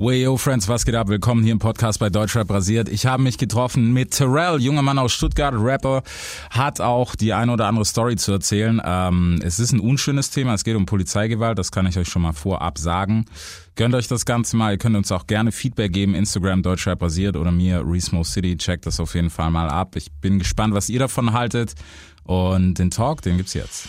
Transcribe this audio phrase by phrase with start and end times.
[0.00, 1.08] Way yo Friends, was geht ab?
[1.08, 2.88] Willkommen hier im Podcast bei Deutschrap rasiert.
[2.88, 6.04] Ich habe mich getroffen mit Terrell, junger Mann aus Stuttgart, Rapper,
[6.50, 8.80] hat auch die eine oder andere Story zu erzählen.
[8.84, 12.22] Ähm, es ist ein unschönes Thema, es geht um Polizeigewalt, das kann ich euch schon
[12.22, 13.24] mal vorab sagen.
[13.74, 17.36] Gönnt euch das Ganze mal, ihr könnt uns auch gerne Feedback geben, Instagram Deutschrap rasiert
[17.36, 19.96] oder mir, Resmo City, checkt das auf jeden Fall mal ab.
[19.96, 21.74] Ich bin gespannt, was ihr davon haltet
[22.22, 23.88] und den Talk, den gibt's jetzt.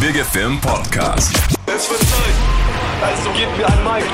[0.00, 1.32] Big FM Podcast.
[1.66, 2.34] Es wird Zeit,
[3.02, 4.04] also gebt mir ein Mic.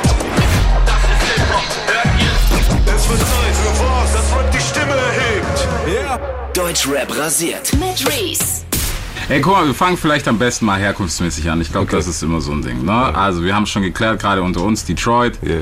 [0.86, 2.94] Das ist Hip-Hop, hört ihr?
[2.94, 5.68] Es wird Zeit für was, das Rap die Stimme erhebt.
[6.04, 6.18] Ja.
[6.54, 7.72] Deutschrap rasiert.
[7.74, 8.62] Mit Reese.
[9.28, 11.60] Ey, guck mal, wir fangen vielleicht am besten mal herkunftsmäßig an.
[11.60, 12.82] Ich glaube, das ist immer so ein Ding.
[12.84, 12.92] Ne?
[13.14, 15.38] Also, wir haben schon geklärt, gerade unter uns, Detroit.
[15.42, 15.58] Yeah.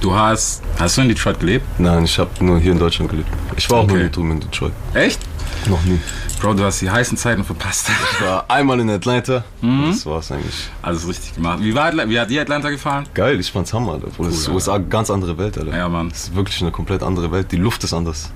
[0.00, 1.66] Du hast, hast du in Detroit gelebt?
[1.80, 3.28] Nein, ich habe nur hier in Deutschland gelebt.
[3.56, 4.04] Ich war auch Okay.
[4.04, 4.72] nie drüben in Detroit.
[4.94, 5.18] Echt?
[5.66, 5.98] Noch nie.
[6.40, 7.88] Bro, du hast die heißen Zeiten verpasst.
[8.14, 9.44] Ich war einmal in Atlanta.
[9.60, 9.86] Mhm.
[9.90, 10.68] Das war's eigentlich.
[10.82, 11.58] Alles richtig gemacht.
[11.60, 13.06] Wie, war, Atla- wie hat dir Atlanta gefallen?
[13.12, 14.06] Geil, ich fand's Hammer, Alter.
[14.16, 14.48] Das ist.
[14.48, 15.76] USA eine ganz andere Welt, Alter.
[15.76, 16.08] Ja, Mann.
[16.10, 17.50] Das ist wirklich eine komplett andere Welt.
[17.52, 18.30] Die Luft ist anders.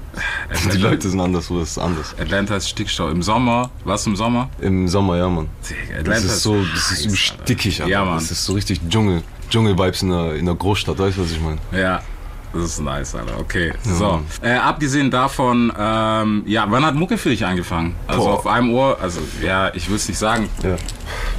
[0.73, 2.15] Die Leute sind anders, das ist anders.
[2.21, 3.09] Atlanta ist Stickstau.
[3.09, 4.51] Im Sommer, was im Sommer?
[4.61, 5.49] Im Sommer, ja, Mann.
[5.71, 7.91] Digga, Das Atlanta ist so, das ist heiß, stickig, Alter.
[7.93, 8.15] Ja, Mann.
[8.19, 9.23] Das ist so richtig Dschungel.
[9.49, 11.59] Dschungel-Vibes in der, in der Großstadt, weißt du, was ich meine?
[11.73, 12.03] Ja,
[12.53, 13.39] das ist nice, Alter.
[13.39, 14.21] Okay, Ja, so.
[14.43, 17.95] Äh, abgesehen davon, ähm, ja, wann hat Mucke für dich angefangen?
[18.07, 18.35] Also Boah.
[18.35, 20.49] auf einem Ohr, also ja, ich will es nicht sagen.
[20.63, 20.77] Ja.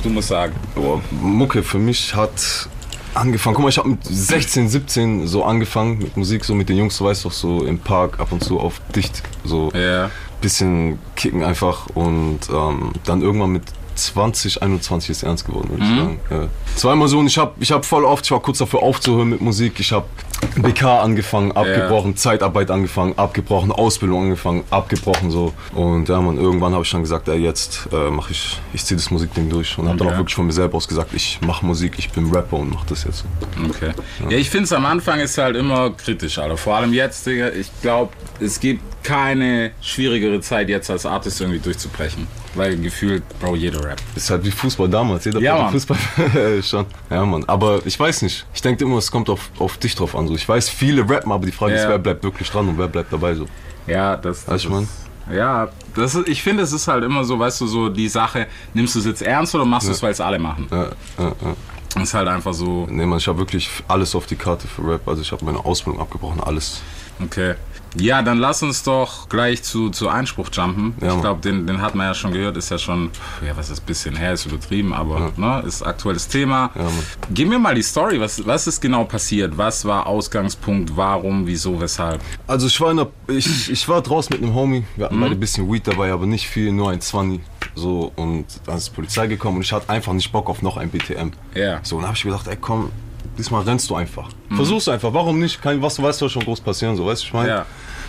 [0.04, 0.54] Du musst sagen.
[0.76, 2.68] Boah, Mucke für mich hat
[3.14, 3.56] angefangen.
[3.56, 6.98] Guck mal, ich habe mit 16, 17 so angefangen mit Musik, so mit den Jungs,
[6.98, 10.10] du weißt doch, so im Park ab und zu auf dicht, so Ja.
[10.42, 13.64] bisschen kicken einfach und ähm, dann irgendwann mit
[13.96, 16.20] 20, 21 ist ernst geworden, würde ich sagen.
[16.32, 16.48] Ja.
[16.76, 19.42] Zweimal so und ich habe ich hab voll oft, ich war kurz davor aufzuhören mit
[19.42, 19.80] Musik.
[19.80, 20.08] Ich habe
[20.56, 25.54] BK angefangen, abgebrochen, Zeitarbeit angefangen, abgebrochen, Ausbildung angefangen, abgebrochen so.
[25.74, 28.98] Und ja, man, irgendwann habe ich dann gesagt, ey, jetzt äh, mache ich, ich ziehe
[28.98, 30.16] das Musikding durch und habe dann Okay.
[30.16, 32.86] auch wirklich von mir selber aus gesagt, ich mache Musik, ich bin Rapper und mache
[32.90, 33.24] das jetzt.
[33.70, 33.92] Okay.
[34.30, 36.58] Ja, ich finde es am Anfang ist halt immer kritisch, Alter.
[36.58, 37.50] Vor allem jetzt, Digga.
[37.50, 42.28] Ich glaube, es gibt keine schwierigere Zeit jetzt als Artist irgendwie durchzubrechen.
[42.56, 44.00] Weil gefühlt, Bro, jeder Rap.
[44.16, 45.70] Ist halt wie Fußball damals, jeder Ja, ja.
[45.70, 45.98] Fußball
[46.64, 46.86] schon.
[47.10, 47.44] Ja, Mann.
[47.48, 48.46] Aber ich weiß nicht.
[48.54, 50.28] Ich denke immer, es kommt auf, auf dich drauf an.
[50.28, 50.33] So.
[50.36, 51.90] Ich weiß, viele rappen, aber die Frage ist, Ja.
[51.90, 53.46] wer bleibt wirklich dran und wer bleibt dabei so.
[53.88, 54.90] Ja, das, das Weißt du, ist,
[55.34, 58.48] ja, das ist, ich finde, es ist halt immer so, weißt du, so die Sache,
[58.74, 60.68] nimmst du es jetzt ernst oder machst du es, weil es alle machen?
[60.72, 61.56] Ja, ja, ja.
[61.94, 64.82] Das ist halt einfach so, Nee, Mann, ich habe wirklich alles auf die Karte für
[64.88, 65.08] Rap.
[65.08, 66.82] Also ich habe meine Ausbildung abgebrochen, alles.
[67.24, 67.54] okay.
[68.00, 70.96] Ja, dann lass uns doch gleich zu, zu Einspruch jumpen.
[71.02, 73.12] Ja, ich glaube, den, den hat man ja schon gehört, ist ja schon,
[73.46, 76.72] ja, was ist ein bisschen her, ist übertrieben, aber ne, ist aktuelles Thema.
[76.76, 76.88] Ja.
[77.32, 79.58] Gib mir mal die Story, was, was ist genau passiert?
[79.58, 82.22] Was war Ausgangspunkt, warum, wieso, weshalb?
[82.48, 84.84] Also ich war, in der, ich, ich war draußen mit einem Homie.
[84.96, 87.42] Wir hatten beide ein bisschen Weed dabei, aber nicht viel, nur ein 20.
[87.76, 90.78] So, und dann ist die Polizei gekommen und ich hatte einfach nicht Bock auf noch
[90.78, 91.32] ein BTM.
[91.56, 91.80] Ja.
[91.84, 92.92] So, und dann habe ich gedacht, ey komm,
[93.38, 94.30] diesmal rennst du einfach.
[94.56, 95.62] Versuch's einfach, warum nicht?
[95.62, 97.50] Kein, was weiß was schon groß passieren, so, weißt du, ich meine?
[97.50, 97.66] Ja.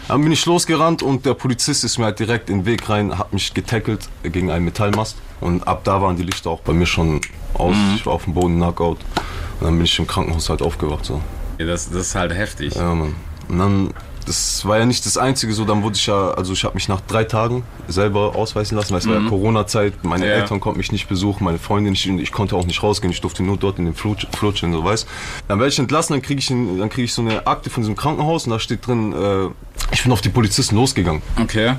[0.08, 3.18] Dann bin ich losgerannt und der Polizist ist mir halt direkt in den Weg rein,
[3.18, 5.16] hat mich getackelt gegen einen Metallmast.
[5.40, 7.20] Und ab da waren die Lichter auch bei mir schon
[7.54, 7.76] aus.
[7.96, 8.98] Ich war auf dem Boden, Knockout.
[9.60, 11.20] Und dann bin ich im Krankenhaus halt aufgewacht, so.
[11.58, 12.74] Ja, das, das ist halt heftig.
[12.74, 13.14] Ja, Mann.
[13.48, 13.94] Und dann,
[14.26, 16.88] das war ja nicht das Einzige so, dann wurde ich ja, also ich habe mich
[16.88, 20.32] nach drei Tagen selber ausweisen lassen, weil es war ja Corona-Zeit, meine Ja.
[20.34, 23.20] Eltern konnten mich nicht besuchen, meine Freundin nicht, und ich konnte auch nicht rausgehen, ich
[23.20, 25.06] durfte nur dort in den Flur chillen, so weißt.
[25.48, 27.96] Dann werde ich entlassen, dann kriege ich, dann krieg ich so eine Akte von diesem
[27.96, 29.48] Krankenhaus und da steht drin, äh,
[29.92, 31.22] ich bin auf die Polizisten losgegangen.
[31.40, 31.74] Okay.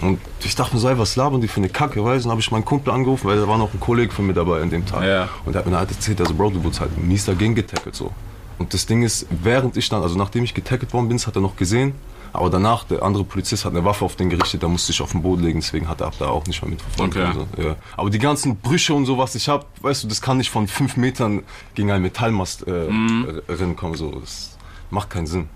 [0.00, 2.28] Und ich dachte mir so, ey, was labern die für eine Kacke, weißt du?
[2.28, 4.60] Dann habe ich meinen Kumpel angerufen, weil da war noch ein Kollege von mir dabei
[4.60, 5.04] an dem Tag.
[5.04, 5.28] Ja.
[5.44, 8.10] Und der hat mir halt erzählt, also Bro, du wurdest halt mies dagegen getackelt so.
[8.58, 11.36] Und das Ding ist, während ich dann, also nachdem ich getackelt worden bin, das hat
[11.36, 11.94] er noch gesehen.
[12.34, 15.12] Aber danach, der andere Polizist hat eine Waffe auf den gerichtet, da musste ich auf
[15.12, 17.14] den Boden legen, deswegen hat er ab da auch nicht mehr mitverfolgt.
[17.16, 17.32] Okay.
[17.34, 17.62] So.
[17.62, 17.76] Ja.
[17.94, 20.66] Aber die ganzen Brüche und so, was ich habe, weißt du, das kann nicht von
[20.66, 21.42] fünf Metern
[21.74, 23.42] gegen einen Metallmast äh, Mhm.
[23.50, 23.96] rennen kommen.
[23.96, 24.12] So.
[24.12, 24.56] Das
[24.90, 25.48] macht keinen Sinn.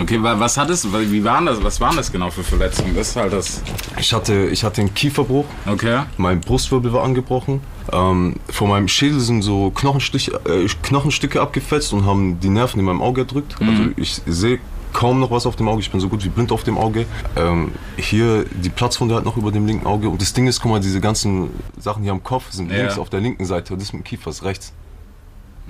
[0.00, 2.94] Okay, wa- was hat es, wie waren das, was waren das genau für Verletzungen?
[2.94, 3.60] Das ist halt das.
[3.98, 6.02] Ich hatte, ich hatte einen Kieferbruch, Okay.
[6.16, 7.60] Mein Brustwirbel war angebrochen.
[7.92, 12.86] Ähm, von meinem Schädel sind so Knochenstich, äh, Knochenstücke abgefetzt und haben die Nerven in
[12.86, 13.56] meinem Auge erdrückt.
[13.60, 14.60] Also ich sehe
[14.92, 15.80] kaum noch was auf dem Auge.
[15.80, 17.04] Ich bin so gut wie blind auf dem Auge.
[17.36, 20.08] Ähm, hier die Platzwunde halt noch über dem linken Auge.
[20.08, 22.78] Und das Ding ist, guck mal, diese ganzen Sachen hier am Kopf sind Ja.
[22.78, 23.76] links auf der linken Seite.
[23.76, 24.72] Das mit dem Kiefer ist rechts.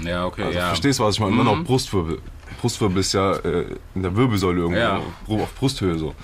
[0.05, 0.67] Ja, okay, Also ja.
[0.69, 1.33] verstehst du, was ich meine?
[1.33, 2.19] Und dann auch Brustwirbel.
[2.61, 4.81] Brustwirbel ist ja äh, in der Wirbelsäule irgendwo.
[4.81, 5.43] Ja.
[5.43, 6.15] Auf Brusthöhe so.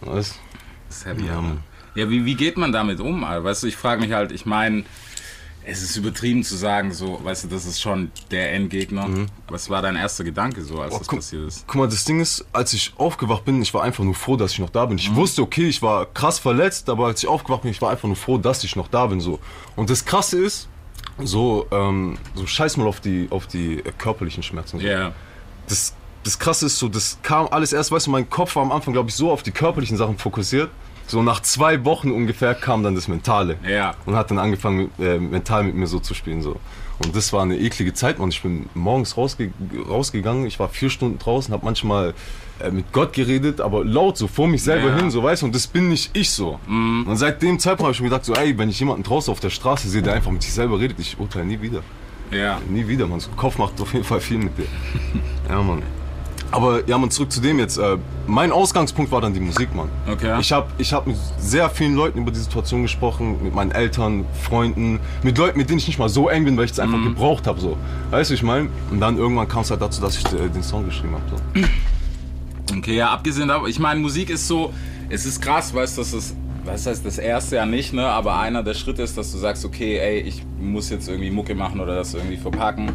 [0.00, 0.38] Weißt
[0.88, 1.58] Das ist heavy, Ja, ja, Mann.
[1.94, 3.24] ja wie, wie geht man damit um?
[3.24, 3.44] Alter?
[3.44, 4.84] Weißt du, ich frage mich halt, ich meine,
[5.64, 9.06] es ist übertrieben zu sagen, so, weißt du, das ist schon der Endgegner.
[9.48, 10.96] Was war dein erster Gedanke so, als Mhm.
[10.96, 11.64] Oh, das passiert ist?
[11.66, 14.52] Guck mal, das Ding ist, als ich aufgewacht bin, ich war einfach nur froh, dass
[14.52, 14.96] ich noch da bin.
[14.98, 18.06] Ich wusste, okay, ich war krass verletzt, aber als ich aufgewacht bin, ich war einfach
[18.06, 19.20] nur froh, dass ich noch da bin.
[19.20, 19.40] So.
[19.76, 20.68] Und das Krasse ist,
[21.18, 24.80] so, ähm, so scheiß mal auf die, auf die körperlichen Schmerzen.
[24.80, 24.86] So.
[24.86, 25.12] Ja.
[25.68, 28.72] Das, das Krasse ist so, das kam alles erst, weißt du, mein Kopf war am
[28.72, 30.70] Anfang, glaube ich, so auf die körperlichen Sachen fokussiert.
[31.06, 33.56] So nach zwei Wochen ungefähr kam dann das Mentale.
[33.66, 33.94] Ja.
[34.04, 36.42] Und hat dann angefangen, äh, mental mit mir so zu spielen.
[36.42, 36.56] So.
[37.04, 38.30] Und das war eine eklige Zeit, man.
[38.30, 39.50] Ich bin morgens rausge
[39.88, 42.14] rausgegangen, ich war vier Stunden draußen, habe manchmal
[42.60, 44.94] äh, mit Gott geredet, aber laut, so vor mich selber Ja.
[44.94, 44.98] Mhm.
[44.98, 46.58] hin, so weißt du, und das bin nicht ich so.
[46.66, 49.38] Und seit dem Zeitpunkt habe ich mir gedacht, so, ey, wenn ich jemanden draußen auf
[49.40, 51.82] der Straße sehe, der einfach mit sich selber redet, ich urteile nie wieder.
[52.32, 52.60] Ja.
[52.68, 53.20] Nie wieder, man.
[53.20, 54.66] So, Kopf macht auf jeden Fall viel mit dir.
[55.48, 55.82] ja, Mann.
[56.50, 57.78] Aber ja, man, zurück zu dem jetzt.
[57.78, 59.88] Äh, mein Ausgangspunkt war dann die Musik, Mann.
[60.10, 60.38] Okay.
[60.40, 64.24] Ich habe ich hab mit sehr vielen Leuten über die Situation gesprochen, mit meinen Eltern,
[64.42, 67.02] Freunden, mit Leuten, mit denen ich nicht mal so eng bin, weil ich es einfach
[67.02, 67.60] gebraucht habe.
[67.60, 67.76] So.
[68.10, 68.68] Weißt du, ich meine?
[68.90, 71.24] Und dann irgendwann kam es halt dazu, dass ich äh, den Song geschrieben habe.
[71.62, 71.68] So.
[72.76, 74.72] Okay, ja, abgesehen davon, ich meine, Musik ist so,
[75.08, 78.38] es ist krass, weißt du, das ist, was heißt das erste ja nicht, ne, aber
[78.38, 81.80] einer der Schritte ist, dass du sagst, okay, ey, ich muss jetzt irgendwie Mucke machen
[81.80, 82.92] oder das irgendwie verpacken.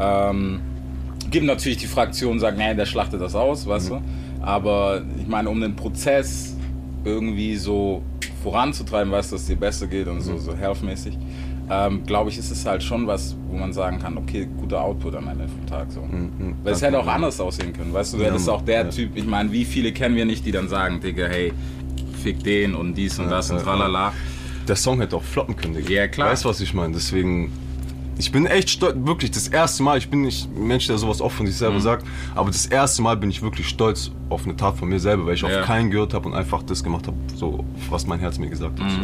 [0.00, 0.60] Ähm,
[1.30, 4.00] gibt natürlich die Fraktion, sagen, nee, der schlachtet das aus, weißt du,
[4.42, 6.56] aber ich meine, um den Prozess
[7.04, 8.02] irgendwie so
[8.42, 11.16] voranzutreiben, weißt du, dass es dir besser geht und so, so healthmäßig,
[11.70, 15.14] ähm, glaube ich, ist es halt schon was, wo man sagen kann, okay, guter Output
[15.14, 16.06] am Ende vom Tag so.
[16.62, 18.90] Weil es hätte auch anders aussehen können, weißt du, du Ja, hättest auch der ja.
[18.90, 21.52] Typ, ich meine, wie viele kennen wir nicht, die dann sagen, Digga, hey,
[22.22, 24.12] fick den und dies und das und ja, tralala.
[24.68, 25.90] Der Song hätte auch floppen können, Digga.
[25.90, 26.30] Ja, klar.
[26.30, 26.94] Weißt du, was ich meine?
[26.94, 27.50] Deswegen,
[28.18, 31.20] ich bin echt stolz, wirklich das erste Mal, ich bin nicht ein Mensch, der sowas
[31.20, 31.58] oft von sich Mhm.
[31.58, 35.00] selber sagt, aber das erste Mal bin ich wirklich stolz auf eine Tat von mir
[35.00, 35.60] selber, weil ich Ja.
[35.60, 38.80] auf keinen gehört habe und einfach das gemacht habe, so was mein Herz mir gesagt
[38.80, 38.90] hat.
[38.90, 38.98] So.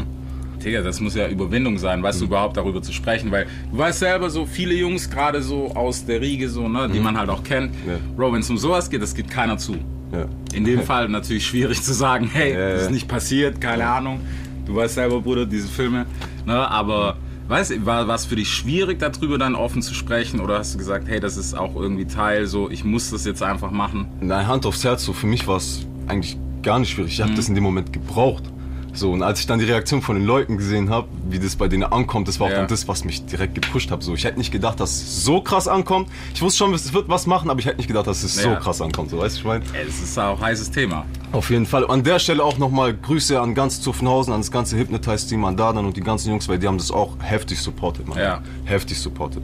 [0.64, 3.98] Digga, das muss ja Überwindung sein, weißt du, überhaupt darüber zu sprechen, weil du weißt
[4.00, 7.42] selber, so viele Jungs, gerade so aus der Riege, so, ne, die man halt auch
[7.42, 7.94] kennt, Ja.
[8.14, 9.76] Bro, wenn es um sowas geht, das geht keiner zu.
[10.12, 10.26] Ja.
[10.52, 14.20] In dem Fall natürlich schwierig zu sagen, hey, Ja, das ist nicht passiert, keine Ahnung.
[14.66, 16.04] Du weißt selber, Bruder, diese Filme.
[16.44, 20.40] Ne, aber weißt du, war es für dich schwierig, darüber dann offen zu sprechen?
[20.40, 23.42] Oder hast du gesagt, hey, das ist auch irgendwie Teil, so, ich muss das jetzt
[23.42, 24.06] einfach machen?
[24.20, 27.10] Nein, Hand aufs Herz, so für mich war es eigentlich gar nicht schwierig.
[27.10, 27.14] Mhm.
[27.14, 28.44] Ich habe das in dem Moment gebraucht.
[28.92, 31.68] So, und als ich dann die Reaktion von den Leuten gesehen habe, wie das bei
[31.68, 32.56] denen ankommt, das war auch Ja.
[32.58, 34.02] dann das, was mich direkt gepusht hat.
[34.02, 36.08] So, ich hätte nicht gedacht, dass es so krass ankommt.
[36.34, 38.54] Ich wusste schon, es wird was machen, aber ich hätte nicht gedacht, dass es Ja.
[38.54, 39.10] so krass ankommt.
[39.10, 39.64] So, weißt du, ich meine?
[39.86, 41.04] Das ist auch ein heißes Thema.
[41.32, 41.88] Auf jeden Fall.
[41.88, 45.86] An der Stelle auch nochmal Grüße an ganz Zuffenhausen, an das ganze Hypnotize-Team, an Dadan
[45.86, 48.18] und die ganzen Jungs, weil die haben das auch heftig supported, man.
[48.18, 48.42] Ja.
[48.64, 49.42] Heftig supported.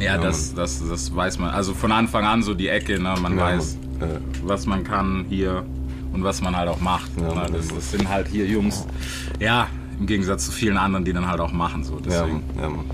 [0.00, 1.50] Ja, das, das, das weiß man.
[1.50, 3.14] Also von Anfang an so die Ecke, ne?
[3.22, 4.10] man Ja, weiß, Mann.
[4.10, 5.64] Äh, was man kann hier
[6.12, 7.10] und was man halt auch macht.
[7.20, 7.46] Ja, ne?
[7.52, 8.86] Das, ja, das sind halt hier Jungs,
[9.40, 9.68] ja,
[9.98, 11.84] im Gegensatz zu vielen anderen, die dann halt auch machen.
[11.84, 11.94] So.
[11.94, 12.42] ja, Deswegen.
[12.60, 12.84] Ja, Mann.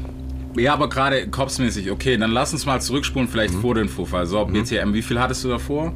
[0.57, 3.61] Ja, aber gerade kopfsmäßig, okay, dann lass uns mal zurückspulen, vielleicht Mhm.
[3.61, 4.27] vor den Vorfall.
[4.27, 5.93] So, BTM, wie viel hattest du davor?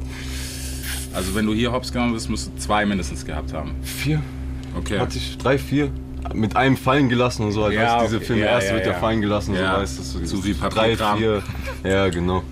[1.13, 3.71] Also wenn du hier hops gegangen bist, musst du zwei mindestens gehabt haben.
[3.83, 4.21] Vier.
[4.77, 4.99] Okay.
[4.99, 5.91] Hatte ich drei, vier.
[6.33, 7.65] Mit einem fallen gelassen und so.
[7.65, 8.25] Halt, Ja, weißt, diese okay.
[8.25, 8.93] Filme, Ja, erste ja, wird ja.
[8.93, 9.75] ja fallen gelassen, Ja.
[9.75, 10.03] so weißt du.
[10.03, 11.43] So Zu dieses viel Drei, vier.
[11.83, 12.43] Ja, genau.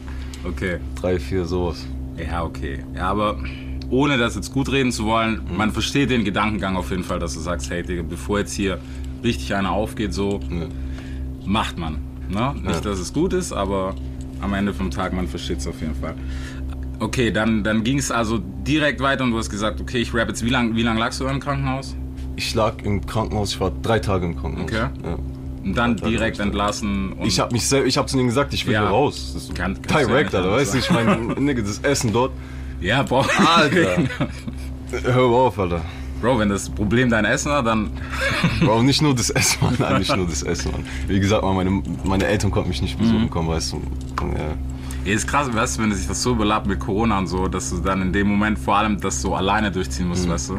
[0.46, 0.78] Okay.
[1.00, 1.86] Drei, vier, sowas.
[2.18, 2.84] Ja, okay.
[2.94, 3.38] Ja, aber
[3.92, 5.58] ohne das jetzt gut reden zu wollen, Mhm.
[5.58, 8.80] man versteht den Gedankengang auf jeden Fall, dass du sagst, hey Digga, bevor jetzt hier
[9.24, 10.66] richtig einer aufgeht, so Ja.
[11.46, 11.98] macht man.
[12.30, 12.54] Ne?
[12.56, 12.82] Nicht, Ja.
[12.82, 13.94] dass es gut ist, aber
[14.42, 16.16] am Ende vom Tag, man versteht es auf jeden Fall.
[17.00, 20.28] Okay, dann, dann ging es also direkt weiter und du hast gesagt, okay, ich rap
[20.30, 20.44] jetzt.
[20.46, 21.96] Wie lange wie lang lagst du im Krankenhaus?
[22.36, 24.72] Ich lag im Krankenhaus, ich war drei Tage im Krankenhaus.
[24.72, 24.88] Okay.
[25.04, 25.18] Ja.
[25.64, 27.14] Und dann direkt entlassen.
[27.24, 28.82] Ich habe mich selber, ich habe zu denen gesagt, ich will Ja.
[28.82, 29.32] hier raus.
[29.34, 32.32] Das ist Kann- direkt, Alter, weißt du, ich meine, das Essen dort.
[32.82, 33.26] Ja, Bro.
[33.56, 33.98] Alter.
[35.04, 35.82] Hör auf, Alter.
[36.22, 37.92] Bro, wenn das Problem dein Essen war, dann.
[38.60, 39.76] Bro, nicht nur das Essen, Mann.
[39.80, 40.84] Nein, nicht nur das Essen, Mann.
[41.08, 43.04] Wie gesagt, meine, meine Eltern konnten mich nicht Mhm.
[43.04, 43.82] besuchen kommen, weißt du.
[44.38, 44.44] Ja.
[45.04, 47.72] Ja, ist krass, weißt du, wenn sich das so überlappt mit Corona und so, dass
[47.72, 50.32] du dann in dem Moment vor allem das so alleine durchziehen musst, Mhm.
[50.32, 50.58] weißt du?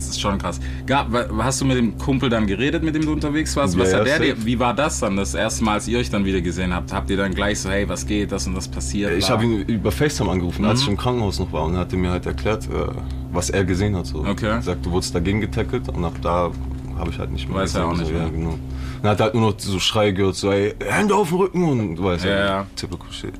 [0.00, 0.60] Das ist schon krass.
[0.86, 3.78] Gab, hast du mit dem Kumpel dann geredet, mit dem du unterwegs warst?
[3.78, 4.34] Was ja, hat der safe.
[4.34, 6.92] dir, wie war das dann, das erste Mal, als ihr euch dann wieder gesehen habt?
[6.92, 9.12] Habt ihr dann gleich so, hey, was geht, das und das passiert?
[9.18, 11.92] Ich habe ihn über FaceTime angerufen, als ich im Krankenhaus noch war und er hat
[11.92, 12.92] mir halt erklärt, äh,
[13.30, 14.06] was er gesehen hat.
[14.06, 14.24] So.
[14.24, 14.46] Okay.
[14.46, 16.50] Er sagt, du wurdest dagegen getackelt und ab da
[16.98, 18.22] habe ich halt nicht mehr Weiß er auch nicht so, mehr.
[18.22, 18.50] Ja, genau.
[18.50, 21.64] Und er hat halt nur noch so Schreie gehört, so ey, Hände auf den Rücken
[21.64, 22.66] und du weißt Ja, ja.
[22.76, 23.34] typical shit.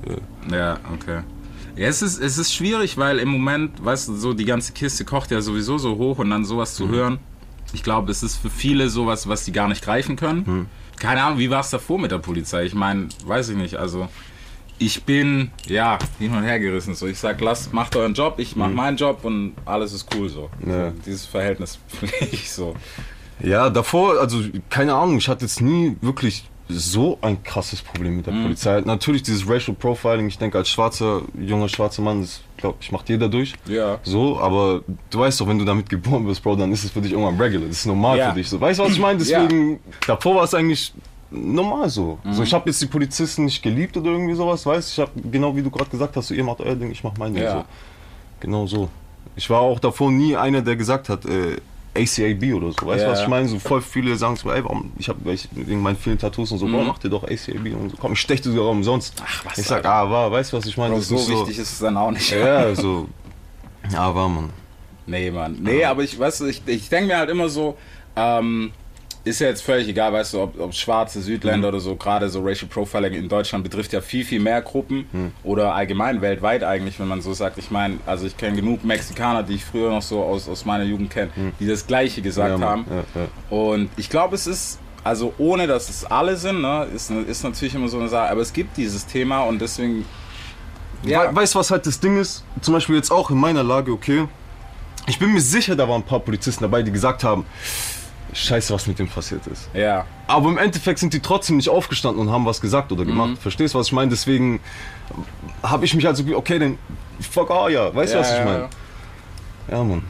[0.51, 0.57] Ja.
[0.57, 1.21] Ja, okay.
[1.77, 5.05] Ja, es ist, es ist schwierig, weil im Moment, weißt du, so die ganze Kiste
[5.05, 6.85] kocht ja sowieso so hoch und dann sowas Mhm.
[6.85, 7.19] zu hören.
[7.73, 10.43] Ich glaube, es ist für viele sowas, was die gar nicht greifen können.
[10.47, 10.67] Mhm.
[10.99, 12.65] Keine Ahnung, wie war es davor mit der Polizei?
[12.65, 13.77] Ich meine, weiß ich nicht.
[13.77, 14.09] Also,
[14.79, 16.95] ich bin, ja, hin und her gerissen.
[16.95, 20.29] So, ich sag, lasst, macht euren Job, ich mach meinen Job und alles ist cool
[20.29, 20.51] so.
[20.61, 20.71] Mhm.
[20.71, 20.91] Ja.
[20.91, 22.75] so dieses Verhältnis pflege ich so.
[23.43, 28.27] Ja, davor, also keine Ahnung, ich hatte jetzt nie wirklich so ein krasses Problem mit
[28.27, 28.43] der Mhm.
[28.45, 28.81] Polizei.
[28.81, 33.09] Natürlich dieses Racial Profiling, ich denke als schwarzer, junger schwarzer Mann, das glaube ich macht
[33.09, 33.55] jeder durch.
[33.67, 33.99] Ja.
[34.03, 37.01] So, aber du weißt doch, wenn du damit geboren wirst, Bro, dann ist es für
[37.01, 37.69] dich irgendwann regular.
[37.69, 38.31] Das ist normal Ja.
[38.31, 38.49] für dich.
[38.49, 39.19] So, weißt du, was ich meine?
[39.19, 40.93] Deswegen, davor war es eigentlich
[41.31, 42.19] normal so.
[42.25, 42.33] Mhm.
[42.33, 45.55] so ich habe jetzt die Polizisten nicht geliebt oder irgendwie sowas, weißt Ich habe genau
[45.55, 47.43] wie du gerade gesagt hast, so, ihr macht euer Ding, ich mach mein Ding.
[47.45, 47.53] Ja.
[47.59, 47.65] So.
[48.41, 48.89] Genau so.
[49.37, 51.57] Ich war auch davor nie einer, der gesagt hat, äh,
[51.95, 52.87] ACAB oder so.
[52.87, 53.49] Weißt du, Ja, was ich meine?
[53.49, 56.71] So voll viele sagen so, ey, warum, ich habe wegen meinen vielen Tattoos und so,
[56.71, 57.97] warum macht ihr doch ACAB und so?
[57.99, 59.19] Komm, ich stech dir sogar umsonst.
[59.19, 59.27] Mhm.
[59.27, 59.93] Ach, was, ich sag, Alter.
[59.93, 61.01] ah, war, weißt du, was ich meine?
[61.01, 62.31] So ist wichtig ist es dann auch nicht.
[62.31, 63.09] Ja, so.
[63.93, 64.51] Ja, war man.
[65.07, 65.57] Nee, Mann.
[65.61, 67.77] Nee, aber ich, weißt du, ich, ich denke mir halt immer so,
[68.15, 68.73] ähm,
[69.25, 72.41] ist ja jetzt völlig egal, weißt du, ob, ob schwarze Südländer oder so, gerade so
[72.43, 77.09] Racial Profiling in Deutschland betrifft ja viel, viel mehr Gruppen oder allgemein weltweit eigentlich, wenn
[77.09, 77.59] man so sagt.
[77.59, 80.85] Ich meine, also ich kenne genug Mexikaner, die ich früher noch so aus, aus meiner
[80.85, 82.87] Jugend kenne, die das Gleiche gesagt Ja, haben.
[82.89, 83.29] Ja, ja.
[83.57, 87.75] Und ich glaube, es ist, also ohne dass es alle sind, ne, ist, ist natürlich
[87.75, 90.07] immer so eine Sache, aber es gibt dieses Thema und deswegen.
[91.03, 92.45] We weißt du, was halt das Ding ist?
[92.61, 94.27] Zum Beispiel jetzt auch in meiner Lage, okay.
[95.07, 97.47] Ich bin mir sicher, da waren ein paar Polizisten dabei, die gesagt haben,
[98.33, 99.69] scheiße, was mit dem passiert ist.
[99.75, 100.05] ja.
[100.27, 103.31] Aber im Endeffekt sind die trotzdem nicht aufgestanden und haben was gesagt oder gemacht.
[103.31, 103.37] Mhm.
[103.37, 104.11] Verstehst du, was ich meine?
[104.11, 104.61] Deswegen
[105.63, 106.79] habe ich mich also, okay, dann
[107.21, 107.93] fuck ah, ja.
[107.95, 108.69] Weißt du, Ja, was ich ja, meine?
[109.71, 110.03] Ja, Mann.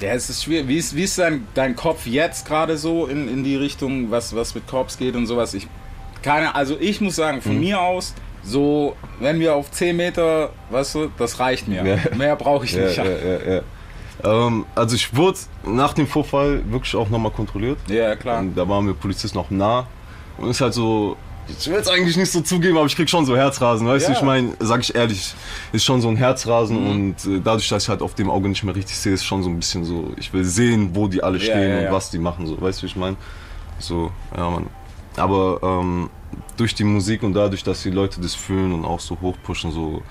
[0.00, 0.68] Ja, es ist schwierig.
[0.68, 4.34] Wie ist, wie ist dein, dein Kopf jetzt gerade so in, in die Richtung, was,
[4.34, 5.52] was mit Korps geht und sowas?
[5.54, 5.66] Ich,
[6.22, 7.42] keine, also ich muss sagen, Mhm.
[7.42, 11.84] von mir aus, so, wenn wir auf 10 Meter, weißt du, das reicht mir.
[11.84, 12.16] Ja.
[12.16, 12.96] Mehr brauche ich Ja, nicht.
[12.96, 13.60] ja, ja, ja.
[14.24, 17.78] Ähm, also ich wurde nach dem Vorfall wirklich auch nochmal kontrolliert.
[17.88, 18.40] Ja, klar.
[18.40, 19.86] Und da waren wir Polizisten noch nah.
[20.38, 21.16] Und es ist halt so,
[21.48, 24.12] ich will es eigentlich nicht so zugeben, aber ich krieg schon so Herzrasen, weißt du?
[24.12, 24.16] Ja.
[24.18, 25.34] Ich meine, sag ich ehrlich,
[25.72, 26.90] ist schon so ein Herzrasen Mhm.
[26.90, 29.42] und äh, dadurch, dass ich halt auf dem Auge nicht mehr richtig sehe, ist schon
[29.42, 32.10] so ein bisschen so, ich will sehen, wo die alle Ja, stehen ja, und was
[32.10, 33.16] die machen, so, weißt du, wie ich meine?
[33.80, 34.66] So, ja, man.
[35.16, 36.08] Aber ähm,
[36.56, 40.02] durch die Musik und dadurch, dass die Leute das fühlen und auch so hochpushen, so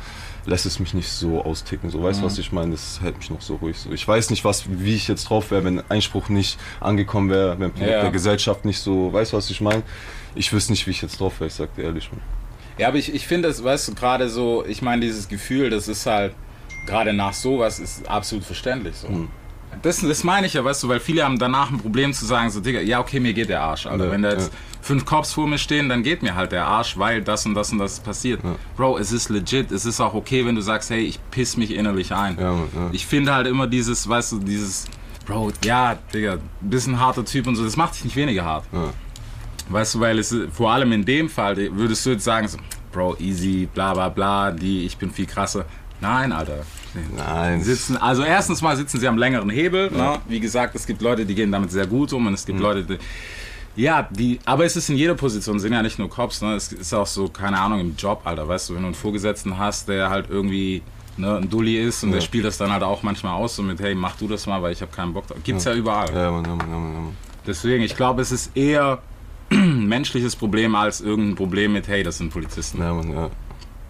[0.49, 1.89] lässt es mich nicht so austicken.
[1.89, 2.39] So, weißt du, was Mhm.
[2.41, 2.71] ich meine?
[2.71, 3.77] Das hält mich noch so ruhig.
[3.77, 3.91] So.
[3.91, 7.71] Ich weiß nicht, was, wie ich jetzt drauf wäre, wenn Einspruch nicht angekommen wäre, wenn
[7.77, 8.01] Ja.
[8.01, 9.83] der Gesellschaft nicht so, weißt du, was ich meine?
[10.35, 12.09] Ich wüsste nicht, wie ich jetzt drauf wäre, ich sag dir ehrlich.
[12.11, 12.21] Man.
[12.77, 15.87] Ja, aber ich, ich finde das, weißt du, gerade so, ich meine, dieses Gefühl, das
[15.87, 16.33] ist halt,
[16.85, 19.07] gerade nach sowas, ist absolut verständlich so.
[19.09, 19.27] Mhm.
[19.83, 22.49] Das, das meine ich ja, weißt du, weil viele haben danach ein Problem zu sagen,
[22.49, 24.05] so, Digga, ja, okay, mir geht der Arsch, Alter.
[24.05, 24.59] Ja, Wenn da jetzt ja.
[24.81, 27.71] Fünf Cops vor mir stehen, dann geht mir halt der Arsch, weil das und das
[27.71, 28.41] und das passiert.
[28.77, 31.71] Bro, es ist legit, es ist auch okay, wenn du sagst, hey, ich piss mich
[31.73, 32.37] innerlich ein.
[32.39, 32.89] Ja, ja.
[32.91, 34.85] Ich finde halt immer dieses, weißt du, dieses,
[35.25, 38.65] Bro, ja, Digga, bisschen harter Typ und so, das macht dich nicht weniger hart.
[38.71, 38.91] Ja.
[39.69, 42.57] Weißt du, weil es vor allem in dem Fall würdest du jetzt sagen, so,
[42.91, 45.65] Bro, easy, bla bla bla, die, ich bin viel krasser.
[46.01, 46.65] Nein, Alter.
[47.15, 47.61] Nein.
[47.61, 49.91] Sitzen, also erstens mal sitzen sie am längeren Hebel.
[49.91, 50.17] Ne?
[50.27, 52.63] Wie gesagt, es gibt Leute, die gehen damit sehr gut um und es gibt Mhm.
[52.63, 52.97] Leute, die.
[53.79, 56.53] Ja, die, aber es ist in jeder Position, es sind ja nicht nur Cops, ne?
[56.55, 59.57] es ist auch so, keine Ahnung, im Job, Alter, weißt du, wenn du einen Vorgesetzten
[59.57, 60.81] hast, der halt irgendwie
[61.15, 62.25] ne, ein Dulli ist und der Ja.
[62.25, 64.73] spielt das dann halt auch manchmal aus, so mit, hey, mach du das mal, weil
[64.73, 65.37] ich habe keinen Bock drauf.
[65.45, 66.13] Gibt's ja, überall.
[66.13, 67.17] Ja, Mann, ja, Mann, ja, Mann.
[67.47, 69.01] Deswegen, ich glaube, es ist eher
[69.49, 72.79] ein menschliches Problem als irgendein Problem mit, hey, das sind Polizisten.
[72.79, 73.29] Ja, Mann, ja.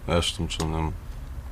[0.06, 0.92] Ja, stimmt schon, ja.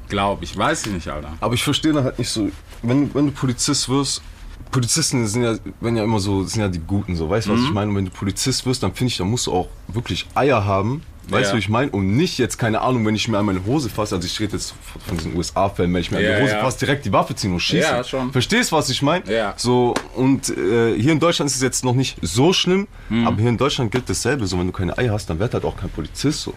[0.08, 1.32] Glaub ich, weiß ich nicht, Alter.
[1.40, 2.50] Aber ich verstehe halt nicht so,
[2.82, 4.22] wenn, wenn du Polizist wirst,
[4.70, 7.56] Polizisten sind ja, wenn ja immer so, sind ja die Guten, so, weißt du, Mhm.
[7.56, 7.90] was ich meine?
[7.90, 11.02] Und wenn du Polizist wirst, dann finde ich, dann musst du auch wirklich Eier haben,
[11.30, 11.50] weißt Ja.
[11.52, 11.90] du, wie ich meine?
[11.90, 14.52] Und nicht jetzt, keine Ahnung, wenn ich mir an meine Hose fasse, also ich rede
[14.52, 14.74] jetzt
[15.06, 16.60] von diesen USA-Fällen, wenn ich mir an Ja, die Hose ja.
[16.60, 17.80] fasse, direkt die Waffe ziehen und schießen.
[17.96, 18.30] Ja, schon.
[18.30, 19.24] Verstehst, was ich meine?
[19.32, 19.54] Ja.
[19.56, 23.26] So, und äh, hier in Deutschland ist es jetzt noch nicht so schlimm, Mhm.
[23.26, 25.64] aber hier in Deutschland gilt dasselbe, so, wenn du keine Eier hast, dann wird halt
[25.64, 26.52] auch kein Polizist, so.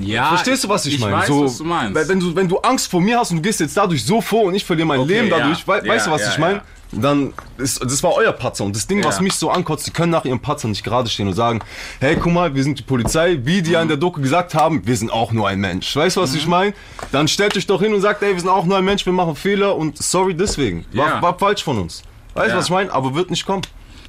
[0.00, 1.16] Ja, Verstehst du, was ich, ich meine?
[1.16, 2.08] weiß, so, was du meinst.
[2.08, 4.44] Wenn du, wenn du Angst vor mir hast und du gehst jetzt dadurch so vor
[4.44, 5.38] und ich verliere mein Okay, Leben ja.
[5.38, 6.54] dadurch, wei- Ja, weißt du, was ja, ich meine?
[6.56, 6.62] ja.
[6.90, 8.64] Dann ist, das war euer Patzer.
[8.64, 9.22] Und das Ding, was Ja.
[9.22, 11.60] mich so ankotzt, die können nach ihrem Patzer nicht gerade stehen und sagen,
[12.00, 14.86] hey, guck mal, wir sind die Polizei, wie die ja in der Doku gesagt haben,
[14.86, 15.94] wir sind auch nur ein Mensch.
[15.94, 16.38] Weißt du, was Mhm.
[16.38, 16.74] ich meine?
[17.12, 19.12] Dann stellt euch doch hin und sagt, ey, wir sind auch nur ein Mensch, wir
[19.12, 20.86] machen Fehler und sorry deswegen.
[20.94, 21.20] War, Ja.
[21.22, 22.02] war falsch von uns.
[22.34, 22.56] Weißt du, Ja.
[22.58, 22.90] was ich meine?
[22.90, 23.62] Aber wird nicht kommen.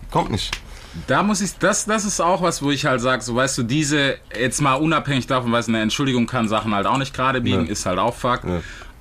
[0.10, 0.50] Kommt nicht.
[1.08, 3.63] Da muss ich, das, das ist auch was, wo ich halt sage, so weißt du,
[3.63, 7.41] diese, jetzt mal unabhängig davon, weil es eine Entschuldigung kann Sachen halt auch nicht gerade
[7.41, 7.72] biegen, Ja.
[7.72, 8.46] ist halt auch Fakt.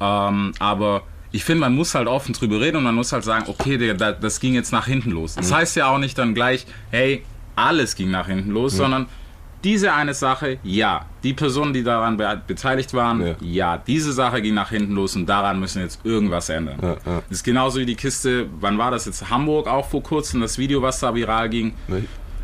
[0.00, 1.02] Ähm, aber
[1.32, 3.94] ich finde, man muss halt offen drüber reden und man muss halt sagen, okay, Digga,
[3.94, 5.34] da, das ging jetzt nach hinten los.
[5.34, 7.24] Das heißt ja auch nicht dann gleich, hey,
[7.56, 9.06] alles ging nach hinten los, sondern
[9.64, 11.04] diese eine Sache, ja.
[11.24, 13.34] Die Personen, die daran be beteiligt waren, ja.
[13.40, 13.78] Ja.
[13.86, 16.78] diese Sache ging nach hinten los und daran müssen wir jetzt irgendwas ändern.
[16.80, 16.96] Ja, ja.
[17.04, 19.28] Das ist genauso wie die Kiste, wann war das jetzt?
[19.30, 21.74] Hamburg auch vor kurzem, das Video, was da viral ging.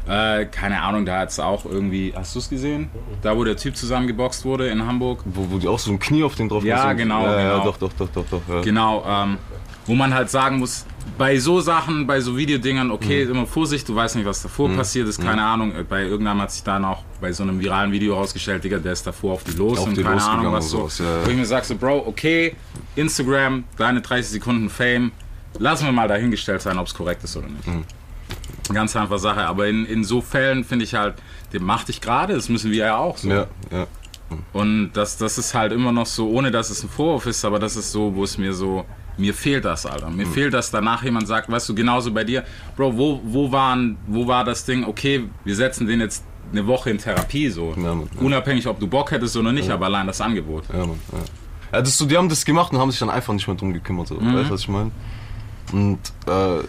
[0.06, 2.90] Äh, keine Ahnung, da hat es auch irgendwie, hast du es gesehen?
[3.23, 5.21] Da, wo der Typ zusammengeboxt wurde in Hamburg.
[5.25, 6.97] Wo, wo die auch so ein Knie auf den drauf Ja, machen.
[6.99, 7.64] genau, Ja, genau.
[7.64, 8.42] doch, doch, doch, doch, doch.
[8.49, 8.61] Ja.
[8.61, 9.38] Genau, ähm,
[9.86, 10.86] wo man halt sagen muss,
[11.18, 13.30] bei so Sachen, bei so Videodingern, okay, Mhm.
[13.32, 15.72] immer Vorsicht, du weißt nicht, was davor passiert ist, keine Ahnung.
[15.74, 18.92] Äh, Bei irgendeinem hat sich dann auch bei so einem viralen Video rausgestellt, Digga, der
[18.92, 20.88] ist davor auf die los Auf und die keine Ahnung, was so.
[20.98, 21.26] ja, ja.
[21.26, 22.56] Wo ich mir sag so, Bro, okay,
[22.96, 25.12] Instagram, deine 30 Sekunden Fame,
[25.58, 27.66] lassen wir mal dahingestellt sein, ob es korrekt ist oder nicht.
[27.66, 27.84] Mhm.
[28.72, 29.42] Ganz einfache Sache.
[29.42, 31.14] Aber in, in so Fällen finde ich halt,
[31.52, 33.28] den mach dich gerade, das müssen wir ja auch so.
[33.28, 33.86] Ja, ja.
[34.54, 37.58] Und das, das ist halt immer noch so, ohne dass es ein Vorwurf ist, aber
[37.58, 38.84] das ist so, wo es mir so,
[39.16, 40.11] mir fehlt das, Alter.
[40.11, 42.44] Mir fehlt das, danach jemand sagt, weißt du, genauso bei dir,
[42.76, 46.90] Bro, wo, wo, waren, wo war das Ding, okay, wir setzen den jetzt eine Woche
[46.90, 47.75] in Therapie, so.
[47.76, 48.09] Ja, Mann.
[48.21, 50.64] Unabhängig, ob du Bock hättest oder nicht, aber allein das Angebot.
[50.73, 51.00] Ja, Mann,
[51.73, 51.80] ja.
[51.80, 54.09] das, so, die haben das gemacht und haben sich dann einfach nicht mehr drum gekümmert.
[54.09, 54.16] So.
[54.21, 54.90] Weißt du, was ich meine?
[55.73, 56.62] Und äh,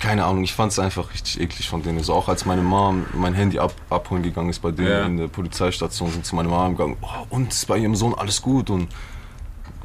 [0.00, 2.02] keine Ahnung, ich fand es einfach richtig eklig von denen.
[2.02, 5.06] So auch als meine Mom mein Handy ab, abholen gegangen ist bei denen Ja.
[5.06, 8.42] in der Polizeistation, sind zu meiner Mom gegangen, oh, und ist bei ihrem Sohn alles
[8.42, 8.88] gut und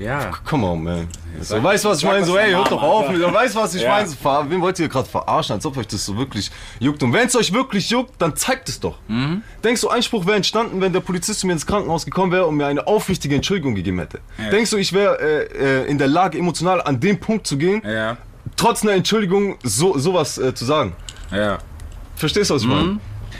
[0.01, 0.31] Ja.
[0.47, 1.07] come on, man.
[1.41, 2.25] So, weißt du, was ich meine?
[2.25, 3.07] So, ey, hört doch auf.
[3.09, 3.89] Weißt du, was ich Ja.
[3.89, 4.07] meine?
[4.07, 4.15] So,
[4.49, 7.01] Wen wollt ihr gerade verarschen, als ob euch das so wirklich juckt?
[7.03, 8.97] Und wenn es euch wirklich juckt, dann zeigt es doch.
[9.07, 9.43] Mhm.
[9.63, 12.55] Denkst du, Einspruch wäre entstanden, wenn der Polizist zu mir ins Krankenhaus gekommen wäre und
[12.57, 14.19] mir eine aufrichtige Entschuldigung gegeben hätte?
[14.37, 14.49] Ja.
[14.49, 17.81] Denkst du, ich wäre äh, äh, in der Lage, emotional an den Punkt zu gehen,
[17.85, 18.17] Ja.
[18.57, 20.93] trotz einer Entschuldigung so, sowas äh, zu sagen?
[21.31, 21.59] Ja.
[22.15, 22.73] Verstehst du, was ich Mhm.
[22.75, 22.99] meine?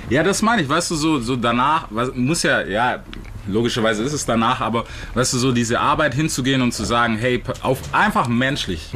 [0.09, 3.03] Ja, das meine ich, weißt du, so, so danach, was, muss ja, ja,
[3.48, 7.41] logischerweise ist es danach, aber weißt du, so diese Arbeit hinzugehen und zu sagen, hey,
[7.62, 8.93] auf einfach menschlich.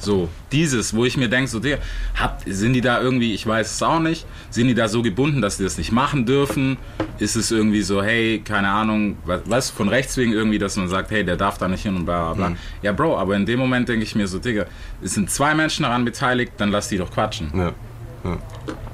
[0.00, 1.78] So, dieses, wo ich mir denke, so, der,
[2.20, 5.40] habt, sind die da irgendwie, ich weiß es auch nicht, sind die da so gebunden,
[5.40, 6.76] dass die das nicht machen dürfen?
[7.18, 10.76] Ist es irgendwie so, hey, keine Ahnung, was, weißt du, von rechts wegen irgendwie, dass
[10.76, 12.56] man sagt, hey, der darf da nicht hin und bla bla bla.
[12.82, 14.66] Ja, Bro, aber in dem Moment denke ich mir so, Digga,
[15.04, 17.52] es sind zwei Menschen daran beteiligt, dann lass die doch quatschen.
[17.54, 17.72] Ja.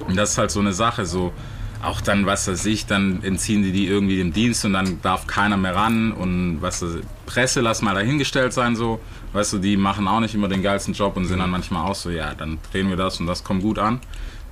[0.06, 1.32] Und das ist halt so eine Sache, so
[1.82, 5.26] auch dann, was weiß ich, dann entziehen die die irgendwie dem Dienst und dann darf
[5.26, 9.00] keiner mehr ran und was weiß ich, Presse, lass mal dahingestellt sein, so,
[9.32, 11.94] weißt du, die machen auch nicht immer den geilsten Job und sind dann manchmal auch
[11.94, 14.00] so, ja, dann drehen wir das und das kommt gut an,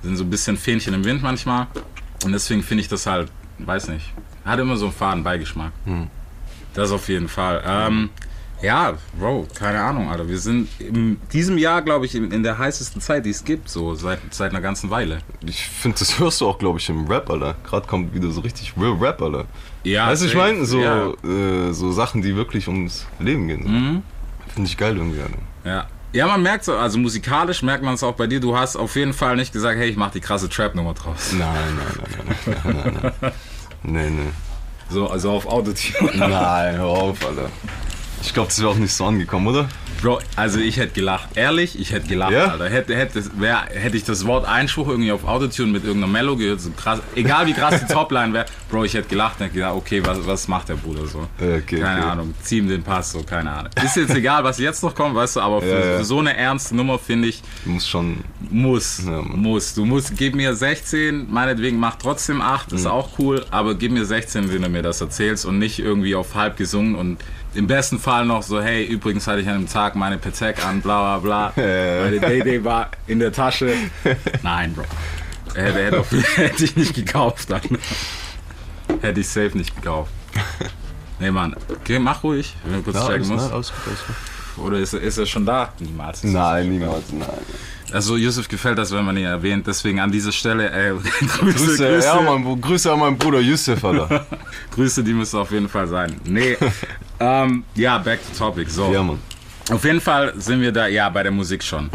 [0.03, 1.67] sind so ein bisschen Fähnchen im Wind manchmal
[2.23, 3.29] und deswegen finde ich das halt,
[3.59, 4.05] weiß nicht,
[4.45, 5.71] hat immer so einen faden Beigeschmack.
[6.73, 7.63] Das auf jeden Fall.
[7.65, 8.09] Ähm,
[8.61, 10.27] ja, Bro, keine Ahnung, Alter.
[10.27, 13.69] Wir sind in diesem Jahr, glaube ich, in, in der heißesten Zeit, die es gibt,
[13.69, 15.19] so seit, seit einer ganzen Weile.
[15.45, 17.55] Ich finde, das hörst du auch, glaube ich, im Rap, Alter.
[17.63, 19.45] Gerade kommt wieder so richtig Real Rap, Alter.
[19.83, 20.65] Ja, weißt du, ich meine?
[20.65, 21.07] So, Ja.
[21.23, 23.63] äh, so Sachen, die wirklich ums Leben gehen.
[23.63, 24.53] So.
[24.53, 25.37] Finde ich geil irgendwie, Alter.
[25.63, 25.87] Ja.
[26.13, 28.39] Ja, man merkt so, also musikalisch merkt man es auch bei dir.
[28.39, 31.33] Du hast auf jeden Fall nicht gesagt, hey, ich mach die krasse Trap-Nummer draus.
[31.37, 33.31] Nein, nein, nein, nein, nein, nein, nein.
[33.83, 34.29] Nee, nee.
[34.89, 36.11] So, also auf Autotune.
[36.17, 37.49] Nein, hör auf, Alter.
[38.21, 39.67] Ich glaube, das wäre auch nicht so angekommen, oder?
[40.01, 41.29] Bro, also ich hätte gelacht.
[41.35, 42.49] Ehrlich, ich hätte gelacht, Ja?
[42.51, 42.69] Alter.
[42.69, 46.61] Hätte, hätte, wär, hätte ich das Wort Einspruch irgendwie auf Autotune mit irgendeiner Mello gehört,
[46.61, 49.73] so krass, egal wie krass die Topline wäre, Bro, ich hätte gelacht und hätte gedacht,
[49.75, 51.27] okay, was, was macht der Bruder so?
[51.39, 52.09] Okay, keine okay.
[52.11, 53.71] Ahnung, zieh ihm den Pass, so, keine Ahnung.
[53.83, 55.97] Ist jetzt egal, was jetzt noch kommt, weißt du, aber für, Ja, ja.
[55.97, 58.17] für so eine ernste Nummer, finde ich, Muss schon.
[58.51, 59.01] Muss,
[59.33, 59.73] muss.
[59.73, 62.77] Du musst, gib mir 16, meinetwegen mach trotzdem 8, Mhm.
[62.77, 66.13] ist auch cool, aber gib mir 16, wenn du mir das erzählst und nicht irgendwie
[66.13, 67.17] auf halb gesungen und
[67.53, 70.81] im besten Fall noch so, hey, übrigens hatte ich an dem Tag meine Patek an,
[70.81, 71.53] bla bla bla,
[72.03, 73.73] meine Day war in der Tasche.
[74.43, 74.83] Nein, Bro.
[75.55, 77.61] Hätte, hätte, auf- hätte ich nicht gekauft dann.
[79.01, 80.11] Hätte ich safe nicht gekauft.
[81.19, 81.55] Nee, Mann.
[81.69, 84.15] Okay, mach ruhig, wenn du kurz Ja, checken alles, nein, alles gut, alles gut.
[84.63, 85.73] Oder ist, er- ist er schon da?
[85.79, 86.23] Niemals.
[86.23, 87.27] Nein, niemals, nein.
[87.93, 89.65] Also Yusuf gefällt das, wenn man ihn erwähnt.
[89.65, 93.83] Deswegen an dieser Stelle äh, Grüße, Grüße, Grüße, Ja, mein, Grüße an meinen Bruder Yusuf,
[93.85, 94.25] Alter.
[94.71, 96.19] Grüße, die müssen auf jeden Fall sein.
[96.25, 96.57] Nee,
[97.19, 98.69] ähm, ja, back to topic.
[98.69, 99.19] So, Ja, Mann.
[99.71, 101.89] auf jeden Fall sind wir da, ja, bei der Musik schon.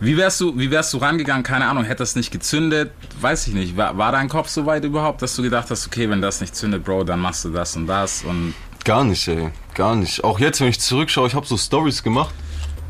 [0.00, 1.42] Wie wärst du, wie wärst du rangegangen?
[1.42, 2.92] Keine Ahnung, hätte das nicht gezündet?
[3.20, 3.76] Weiß ich nicht.
[3.76, 6.54] War, war dein Kopf so weit überhaupt, dass du gedacht hast, okay, wenn das nicht
[6.54, 9.50] zündet, Bro, dann machst du das und das und Gar nicht, ey.
[9.74, 10.24] Gar nicht.
[10.24, 12.34] Auch jetzt, wenn ich zurückschaue, ich habe so Stories gemacht.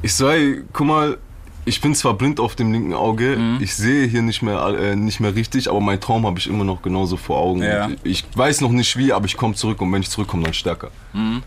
[0.02, 1.18] Ich so, ey, guck mal,
[1.64, 3.58] ich bin zwar blind auf dem linken Auge, Mhm.
[3.60, 6.64] ich sehe hier nicht mehr, äh, nicht mehr richtig, aber meinen Traum habe ich immer
[6.64, 7.62] noch genauso vor Augen.
[7.62, 7.90] Ja.
[8.04, 10.90] Ich weiß noch nicht wie, aber ich komme zurück und wenn ich zurückkomme, dann stärker.
[11.12, 11.42] Mhm.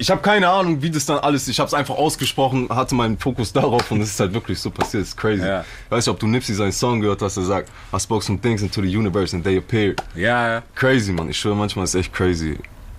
[0.00, 3.18] Ich habe keine Ahnung, wie das dann alles, ich habe es einfach ausgesprochen, hatte meinen
[3.18, 5.42] Fokus darauf und es ist halt wirklich so passiert, es ist crazy.
[5.44, 5.64] Ja.
[5.90, 8.62] Weißt du, ob du Nipsey seinen Song gehört hast, der sagt, I spoke some things
[8.62, 10.00] into the universe and they appeared.
[10.14, 10.62] ja, ja.
[10.76, 12.56] Crazy, Mann, ich schwöre, manchmal ist es echt crazy.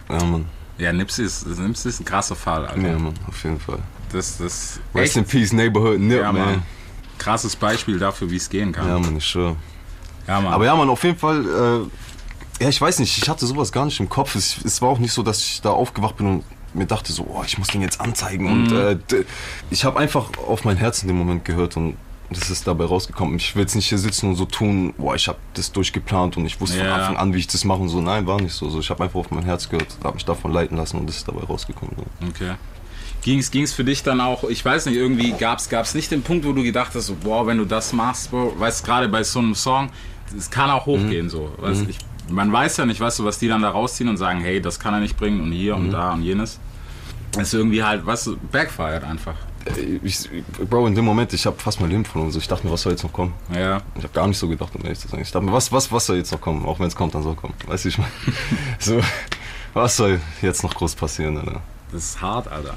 [0.09, 0.45] Ja, Mann.
[0.79, 2.81] Ja, Nipsey ist, Nipsey ist ein krasser Fall, Alter.
[2.81, 3.79] Ja, Mann, auf jeden Fall.
[4.11, 6.63] Das, das Rest in Peace, Neighborhood Nip, ja, man.
[7.17, 8.87] Krasses Beispiel dafür, wie es gehen kann.
[8.87, 9.57] Ja, Mann, ich schwöre.
[10.25, 10.53] Ja, Mann.
[10.53, 13.85] Aber ja, Mann, auf jeden Fall, äh, ja, ich weiß nicht, ich hatte sowas gar
[13.85, 14.35] nicht im Kopf.
[14.35, 17.23] Es, es war auch nicht so, dass ich da aufgewacht bin und mir dachte so,
[17.29, 18.45] oh, ich muss den jetzt anzeigen.
[18.45, 18.51] Mhm.
[18.51, 18.73] Und
[19.11, 19.25] äh,
[19.69, 21.97] ich habe einfach auf mein Herz in dem Moment gehört und
[22.31, 23.37] das ist dabei rausgekommen.
[23.37, 26.45] Ich will jetzt nicht hier sitzen und so tun, boah, ich habe das durchgeplant und
[26.45, 26.83] ich wusste Ja.
[26.85, 28.01] von Anfang an, wie ich das mache und so.
[28.01, 28.69] Nein, war nicht so.
[28.69, 31.17] so ich habe einfach auf mein Herz gehört, habe mich davon leiten lassen und das
[31.17, 31.95] ist dabei rausgekommen.
[31.97, 32.27] So.
[32.27, 32.53] Okay.
[33.21, 36.45] Ging's, ging's für dich dann auch, ich weiß nicht, irgendwie gab's, gab's nicht den Punkt,
[36.45, 39.39] wo du gedacht hast, so, boah, wenn du das machst, Bro, weißt gerade bei so
[39.39, 39.89] einem Song,
[40.37, 41.51] es kann auch hochgehen, so.
[41.57, 41.97] Weißt, ich,
[42.29, 44.79] man weiß ja nicht, weißt du, was die dann da rausziehen und sagen, hey, das
[44.79, 46.59] kann er nicht bringen und hier und da und jenes.
[47.33, 49.35] Es ist irgendwie halt, weißt du, backfired einfach.
[49.65, 50.29] Äh, Ich,
[50.69, 52.31] Bro, in dem Moment, ich habe fast mein Leben verloren.
[52.31, 53.33] So, ich dachte mir, was soll jetzt noch kommen?
[53.53, 53.81] Ja.
[53.95, 55.21] Ich habe gar nicht so gedacht, um ehrlich zu sein.
[55.21, 56.65] Ich dachte mir, was, was, was soll jetzt noch kommen?
[56.65, 57.53] Auch wenn es kommt, dann soll kommen.
[57.67, 58.11] Weißt du, ich meine,
[58.79, 58.99] so,
[59.73, 61.61] was soll jetzt noch groß passieren, Alter?
[61.91, 62.75] Das ist hart, Alter.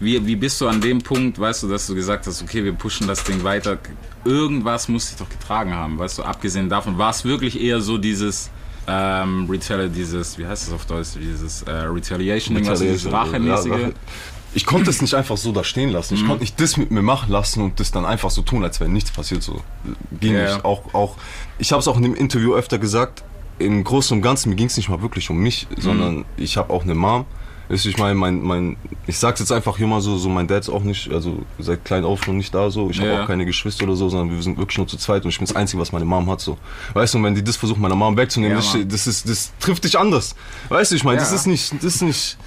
[0.00, 2.72] Wie, wie bist du an dem Punkt, weißt du, dass du gesagt hast, okay, wir
[2.72, 3.78] pushen das Ding weiter.
[4.24, 6.98] Irgendwas muss dich doch getragen haben, weißt du, abgesehen davon.
[6.98, 8.50] War es wirklich eher so dieses,
[8.86, 13.66] ähm, Retali dieses, wie heißt das auf Deutsch, dieses äh, Retaliation-Ding, also dieses Rachemäßige?
[13.70, 13.94] Ja, Rache.
[14.54, 16.14] Ich konnte es nicht einfach so da stehen lassen.
[16.14, 16.20] Mhm.
[16.20, 18.80] Ich konnte nicht das mit mir machen lassen und das dann einfach so tun, als
[18.80, 19.42] wäre nichts passiert.
[19.42, 19.60] So
[20.20, 20.44] ging Ja.
[20.54, 20.64] nicht.
[20.64, 21.16] Auch, auch,
[21.58, 23.22] ich habe es auch in dem Interview öfter gesagt.
[23.58, 25.80] Im Großen und Ganzen mir ging es nicht mal wirklich um mich, Mhm.
[25.80, 27.24] sondern ich habe auch eine Mom.
[27.70, 30.70] Ich meine, mein, mein, ich sag's jetzt einfach hier mal so, so mein Dad ist
[30.70, 32.88] auch nicht, also seit klein auf schon nicht da so.
[32.88, 33.22] Ich habe Ja.
[33.22, 35.46] auch keine Geschwister oder so, sondern wir sind wirklich nur zu zweit und ich bin
[35.46, 36.56] das Einzige, was meine Mom hat so.
[36.94, 38.88] Weißt du, und wenn die das versuchen, meiner Mom wegzunehmen, Ja, das, Mann.
[38.88, 40.34] das ist, das trifft dich anders.
[40.70, 41.36] Weißt du, ich meine, das Ja.
[41.36, 42.38] ist nicht, das ist nicht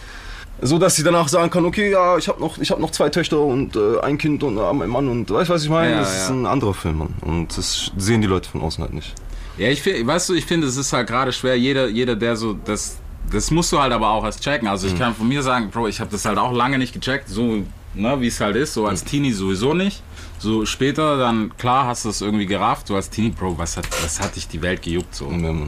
[0.61, 3.09] so, dass sie danach sagen kann, okay, ja, ich habe noch, ich habe noch zwei
[3.09, 5.91] Töchter und äh, ein Kind und äh, mein Mann und weißt du, was ich meine?
[5.91, 6.35] Ja, das ist ja.
[6.35, 7.13] ein anderer Film, Mann.
[7.21, 9.13] Und das sehen die Leute von außen halt nicht.
[9.57, 12.35] Ja, ich finde, weißt du, ich finde, es ist halt gerade schwer, jeder, jeder, der
[12.35, 12.97] so, das,
[13.31, 14.67] das musst du halt aber auch erst checken.
[14.67, 17.27] Also ich kann von mir sagen, Bro, ich habe das halt auch lange nicht gecheckt,
[17.27, 20.01] so, ne, wie es halt ist, so als Teenie sowieso nicht.
[20.41, 23.85] So später dann, klar, hast du es irgendwie gerafft, so als Teenie, Bro, was hat,
[24.03, 25.29] was hat dich die Welt gejuckt, so.
[25.29, 25.67] Ja, ja.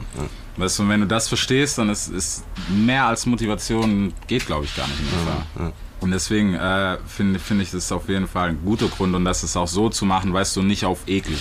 [0.56, 4.74] Weißt du, wenn du das verstehst, dann ist, ist mehr als Motivation, geht glaube ich
[4.76, 5.72] gar nicht mehr.
[6.00, 9.44] Und deswegen äh, finde finde ich das auf jeden Fall ein guter Grund und das
[9.44, 11.40] ist auch so zu machen, weißt du, nicht auf eklig.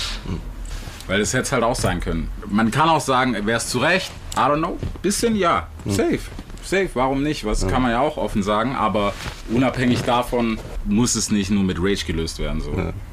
[1.08, 2.30] Weil das hätte es halt auch sein können.
[2.48, 4.12] Man kann auch sagen, wäre es zu Recht?
[4.36, 4.78] I don't know.
[5.02, 5.68] Bisschen ja.
[5.86, 6.20] Safe.
[6.64, 7.46] Safe, warum nicht?
[7.46, 9.14] Was kann man ja auch offen sagen, aber
[9.52, 12.62] unabhängig davon muss es nicht nur mit Rage gelöst werden.
[12.62, 12.72] So.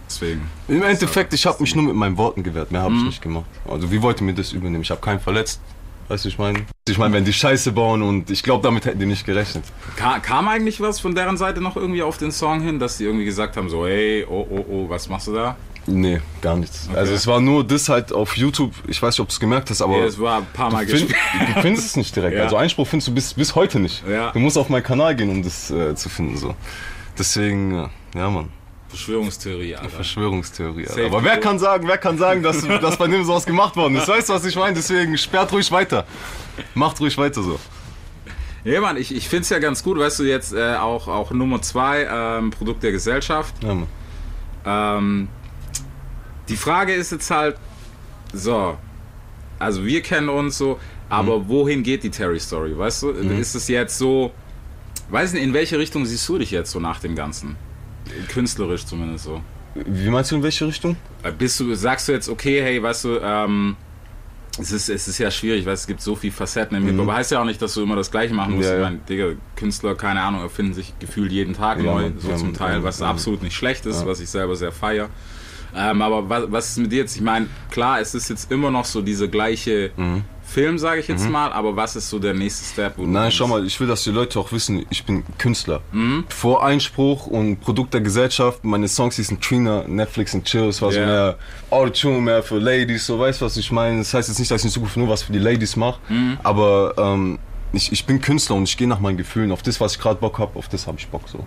[0.09, 0.43] Deswegen.
[0.69, 2.99] Im Endeffekt, ich habe mich nur mit meinen Worten gewehrt, mehr habe Mhm.
[3.01, 3.45] ich nicht gemacht.
[3.69, 4.83] Also wie wollt ihr mir das übernehmen?
[4.83, 5.61] Ich habe keinen verletzt.
[6.09, 6.67] Weißt du, ich meine?
[6.89, 9.63] Ich meine, wenn die Scheiße bauen und ich glaube, damit hätten die nicht gerechnet.
[9.95, 13.05] Ka kam eigentlich was von deren Seite noch irgendwie auf den Song hin, dass die
[13.05, 15.57] irgendwie gesagt haben, so, hey, oh, oh, oh, was machst du da?
[15.87, 16.88] Nee, gar nichts.
[16.95, 19.71] Also es war nur das halt auf YouTube, ich weiß nicht, ob du es gemerkt
[19.71, 21.11] hast, aber Ja, es war ein paar Mal du, find,
[21.55, 22.37] du findest es nicht direkt.
[22.37, 22.45] Ja.
[22.45, 24.05] Also Einspruch findest du bis, bis heute nicht.
[24.07, 24.31] Ja.
[24.33, 26.37] Du musst auf meinen Kanal gehen, um das äh, zu finden.
[26.37, 26.55] So.
[27.19, 28.51] Deswegen, ja, ja Mann,
[28.90, 29.88] Verschwörungstheorie, Alter.
[29.88, 30.88] Verschwörungstheorie.
[30.88, 31.07] Alter.
[31.07, 34.09] Aber wer kann sagen, wer kann sagen, dass, dass bei dem sowas gemacht worden ist?
[34.09, 34.75] Weißt du, was ich meine?
[34.75, 36.05] Deswegen sperrt ruhig weiter.
[36.75, 37.59] Macht ruhig weiter so.
[38.64, 41.31] Ja, Mann, ich, ich finde es ja ganz gut, weißt du, jetzt äh, auch, auch
[41.31, 43.55] Nummer zwei, ähm, Produkt der Gesellschaft.
[43.62, 43.87] Ja, Mann.
[44.66, 45.29] Ähm,
[46.51, 47.57] die Frage ist jetzt halt,
[48.35, 48.77] so,
[49.59, 51.49] also wir kennen uns so, aber Mhm.
[51.49, 53.09] wohin geht die Terry-Story, weißt du?
[53.11, 54.33] Ist es jetzt so,
[55.09, 57.57] weiß nicht, in welche Richtung siehst du dich jetzt so nach dem Ganzen?
[58.29, 59.41] Künstlerisch zumindest so.
[59.75, 60.97] Wie meinst du, in welche Richtung?
[61.23, 63.77] Äh, Bist du, sagst du jetzt, okay, hey, weißt du, ähm,
[64.59, 67.03] es ist, es ist ja schwierig, weil es gibt so viele Facetten im Hip-Hop.
[67.09, 68.69] Aber heißt ja auch nicht, dass du immer das Gleiche machen musst.
[68.69, 68.75] Mhm.
[68.75, 72.35] Ja, Ich meine, Digga, Künstler, keine Ahnung, erfinden sich gefühlt jeden Tag Ja, neu, so
[72.37, 75.09] zum Teil, was absolut nicht schlecht ist, was ich selber sehr feier.
[75.76, 77.16] Ähm, aber was, was ist mit dir jetzt?
[77.16, 79.90] Ich meine, klar, es ist jetzt immer noch so dieser gleiche
[80.44, 82.98] Film, sage ich jetzt mal, aber was ist so der nächste Step?
[82.98, 83.12] Mhm.
[83.12, 85.80] Nein, schau mal, ich will, dass die Leute auch wissen, ich bin Künstler.
[85.92, 86.24] Mhm.
[86.28, 90.90] Vor Einspruch und Produkt der Gesellschaft, meine Songs hießen Trina, Netflix und Chill, es war
[90.90, 91.06] so Ja.
[91.06, 91.38] mehr
[91.70, 93.98] Autotune, mehr für Ladies, so weißt du, was ich meine?
[93.98, 96.38] Das heißt jetzt nicht, dass ich in Zukunft nur was für die Ladies mache, Mhm.
[96.42, 97.38] aber ähm,
[97.72, 100.18] ich, ich bin Künstler und ich gehe nach meinen Gefühlen, auf das, was ich gerade
[100.18, 101.46] Bock habe, auf das habe ich Bock so.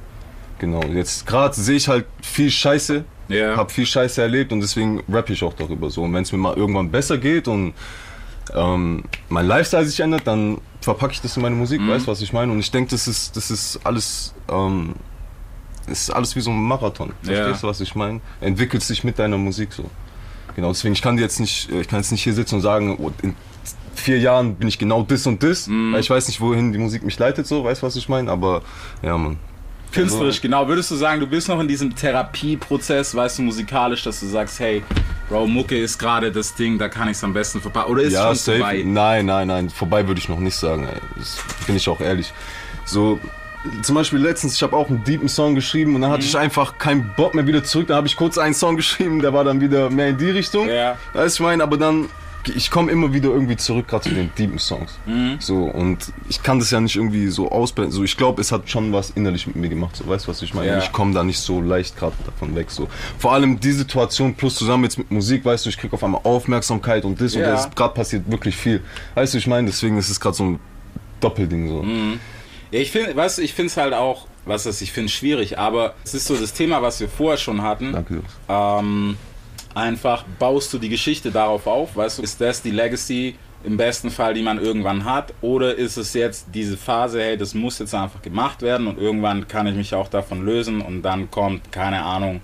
[0.60, 3.56] Genau, jetzt gerade sehe ich halt viel Scheiße, Ja.
[3.56, 6.04] habe viel Scheiße erlebt und deswegen rappe ich auch darüber so.
[6.04, 7.74] Und wenn es mir mal irgendwann besser geht und
[8.54, 11.90] ähm, mein Lifestyle sich ändert, dann verpacke ich das in meine Musik, Mhm.
[11.90, 12.52] weißt du, was ich meine?
[12.52, 14.94] Und ich denke, das ist, das ist alles, ähm,
[15.88, 17.14] ist alles wie so ein Marathon.
[17.24, 17.34] Ja.
[17.36, 18.20] Verstehst du, was ich meine?
[18.42, 19.86] Entwickelst dich mit deiner Musik so.
[20.56, 23.12] Genau, deswegen, ich kann jetzt nicht, ich kann jetzt nicht hier sitzen und sagen, oh,
[23.22, 23.34] in
[23.96, 25.94] vier Jahren bin ich genau das und das, Mhm.
[25.94, 28.30] weil ich weiß nicht, wohin die Musik mich leitet, so, weißt du, was ich meine?
[28.30, 28.62] Aber,
[29.02, 29.38] ja, Mann.
[29.94, 30.68] Künstlerisch, genau.
[30.68, 34.60] Würdest du sagen, du bist noch in diesem Therapieprozess, weißt du, musikalisch, dass du sagst,
[34.60, 34.84] hey,
[35.30, 37.92] Bro, Mucke ist gerade das Ding, da kann ich es am besten verpacken.
[37.92, 38.58] Oder ist ja, schon safe.
[38.60, 38.84] vorbei?
[38.86, 39.70] Nein, nein, nein.
[39.70, 40.86] Vorbei würde ich noch nicht sagen.
[40.88, 41.00] Ey.
[41.18, 42.34] Das bin ich auch ehrlich.
[42.86, 43.20] So,
[43.82, 46.16] zum Beispiel letztens, ich habe auch einen deepen Song geschrieben und dann Mhm.
[46.16, 47.88] hatte ich einfach keinen Bock mehr wieder zurück.
[47.88, 50.68] Da habe ich kurz einen Song geschrieben, der war dann wieder mehr in die Richtung.
[50.68, 50.98] Ja.
[51.14, 52.10] Weißt du, ich meine, aber dann,
[52.50, 54.98] ich komme immer wieder irgendwie zurück, gerade zu den deepen Songs.
[55.06, 55.38] Mhm.
[55.40, 57.92] So, und ich kann das ja nicht irgendwie so ausblenden.
[57.92, 59.96] So, ich glaube, es hat schon was innerlich mit mir gemacht.
[59.96, 60.68] So, weißt du, was ich meine?
[60.68, 60.78] Ja.
[60.80, 62.70] Ich komme da nicht so leicht gerade davon weg.
[62.72, 62.88] So.
[63.18, 66.22] Vor allem die Situation plus zusammen jetzt mit Musik, weißt du, ich krieg auf einmal
[66.24, 67.52] Aufmerksamkeit und das und Ja.
[67.52, 67.70] das.
[67.72, 68.82] Gerade passiert wirklich viel.
[69.16, 70.60] Weißt du, ich meine, deswegen ist es gerade so ein
[71.20, 71.84] Doppelding so.
[71.84, 72.20] Mhm.
[72.72, 75.94] Ja, ich finde, du, ich finde es halt auch, was ist, ich finde schwierig, aber
[76.04, 77.94] es ist so das Thema, was wir vorher schon hatten.
[77.94, 78.16] Danke.
[78.16, 78.30] Jungs.
[78.50, 79.18] Ähm,
[79.76, 84.10] einfach baust du die Geschichte darauf auf, weißt du, ist das die Legacy im besten
[84.10, 85.34] Fall, die man irgendwann hat?
[85.42, 89.48] Oder ist es jetzt diese Phase, hey, das muss jetzt einfach gemacht werden und irgendwann
[89.48, 92.42] kann ich mich auch davon lösen und dann kommt, keine Ahnung,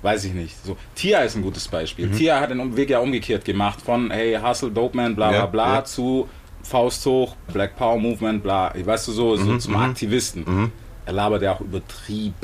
[0.00, 0.56] weiß ich nicht.
[0.64, 2.06] So, Tia ist ein gutes Beispiel.
[2.06, 2.16] Mhm.
[2.16, 5.46] Tia hat den Weg ja umgekehrt gemacht von, hey, Hustle, Dope Man, bla bla Ja,
[5.46, 5.84] bla, ja.
[5.84, 6.28] zu
[6.62, 10.70] Faust hoch, Black Power Movement, bla, weißt du so, Mhm, so zum Aktivisten.
[11.04, 12.34] Er labert ja auch übertrieben.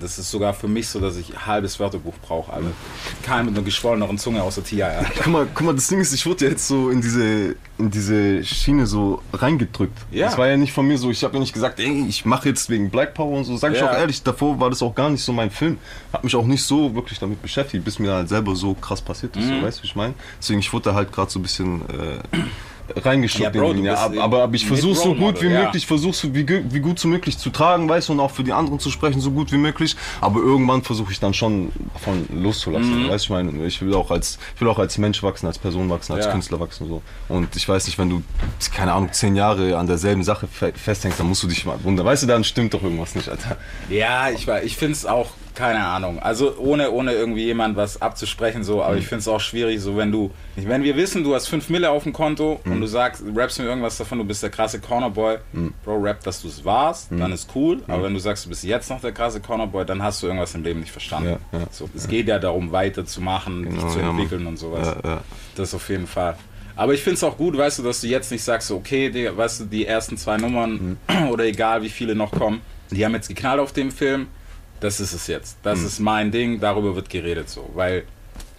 [0.00, 2.72] Das ist sogar für mich so, dass ich ein halbes Wörterbuch brauche, Alter.
[3.22, 5.08] Kein mit einer geschwollenen Zunge außer Tia, ja.
[5.16, 7.90] Guck mal, guck mal, das Ding ist, ich wurde ja jetzt so in diese, in
[7.90, 9.96] diese Schiene so reingedrückt.
[10.10, 10.26] Ja.
[10.26, 12.48] Das war ja nicht von mir so, ich habe ja nicht gesagt, ey, ich mache
[12.48, 13.56] jetzt wegen Black Power und so.
[13.56, 13.90] Sag ich Ja.
[13.90, 15.78] auch ehrlich, davor war das auch gar nicht so mein Film.
[16.12, 19.36] Hab mich auch nicht so wirklich damit beschäftigt, bis mir halt selber so krass passiert
[19.36, 19.44] ist.
[19.44, 19.60] Mhm.
[19.60, 20.14] So, weißt du, wie ich meine?
[20.40, 22.18] Deswegen, ich wurde da halt gerade so ein bisschen äh,
[22.96, 23.42] reingeschubst.
[23.42, 23.94] Ja, Bro, ja.
[23.96, 25.64] aber, aber, aber ich versuche so gut wie ja.
[25.64, 28.44] möglich, versuche so wie, wie gut so möglich zu tragen, weißt du, und auch für
[28.44, 29.96] die anderen zu sprechen, so gut wie möglich.
[30.20, 33.04] Aber irgendwann versuche ich dann schon davon loszulassen.
[33.04, 33.08] Mhm.
[33.08, 35.58] Weißt du, ich meine, ich will auch als, ich will auch als Mensch wachsen, als
[35.58, 36.32] Person wachsen, als Ja.
[36.32, 37.02] Künstler wachsen so.
[37.28, 38.22] Und ich weiß nicht, wenn du,
[38.74, 42.06] keine Ahnung, zehn Jahre an derselben Sache fe- festhängst, dann musst du dich mal wundern.
[42.06, 43.56] Weißt du, dann stimmt doch irgendwas nicht, Alter.
[43.88, 46.18] Ja, ich, war- ich finde es auch, keine Ahnung.
[46.18, 49.96] Also ohne, ohne irgendwie jemand was abzusprechen, so, aber ich finde es auch schwierig, so
[49.96, 53.22] wenn du, wenn wir wissen, du hast 5 Mille auf dem Konto und du sagst,
[53.36, 55.38] rappst mir irgendwas davon, du bist der krasse Cornerboy,
[55.84, 57.82] Bro, rap, dass du es warst, dann ist cool.
[57.88, 60.54] Aber wenn du sagst, du bist jetzt noch der krasse Cornerboy, dann hast du irgendwas
[60.54, 61.38] im Leben nicht verstanden.
[61.52, 61.66] Ja, ja.
[61.70, 64.18] so, es geht ja darum, weiterzumachen, dich Genau, zu ja, Mann.
[64.18, 64.94] entwickeln und sowas.
[65.04, 65.20] Ja, ja.
[65.56, 66.36] Das auf jeden Fall.
[66.76, 69.36] Aber ich finde es auch gut, weißt du, dass du jetzt nicht sagst, okay, Digga,
[69.36, 70.96] weißt du, die ersten zwei Nummern
[71.30, 74.26] oder egal wie viele noch kommen, die haben jetzt geknallt auf dem Film,
[74.82, 75.56] das ist es jetzt.
[75.62, 77.70] Das ist mein Ding, darüber wird geredet so.
[77.74, 78.04] Weil,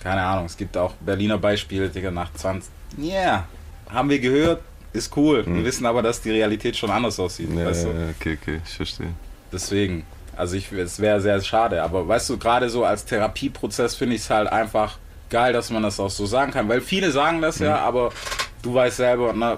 [0.02, 2.72] keine Ahnung, es gibt auch Berliner Beispiele, Digga, nach 20.
[2.98, 3.48] Ja, yeah,
[3.90, 4.62] haben wir gehört,
[4.94, 5.44] ist cool.
[5.46, 7.50] Wir wissen aber, dass die Realität schon anders aussieht.
[7.56, 7.88] Ja, weißt du?
[7.90, 9.10] ja, okay, okay, ich verstehe.
[9.52, 10.06] Deswegen,
[10.38, 11.82] also ich, es wäre sehr schade.
[11.82, 14.98] Aber weißt du, gerade so als Therapieprozess finde ich es halt einfach
[15.30, 16.70] geil, dass man das auch so sagen kann.
[16.70, 17.84] Weil viele sagen das ja, Mhm.
[17.84, 18.12] aber
[18.62, 19.58] du weißt selber, na,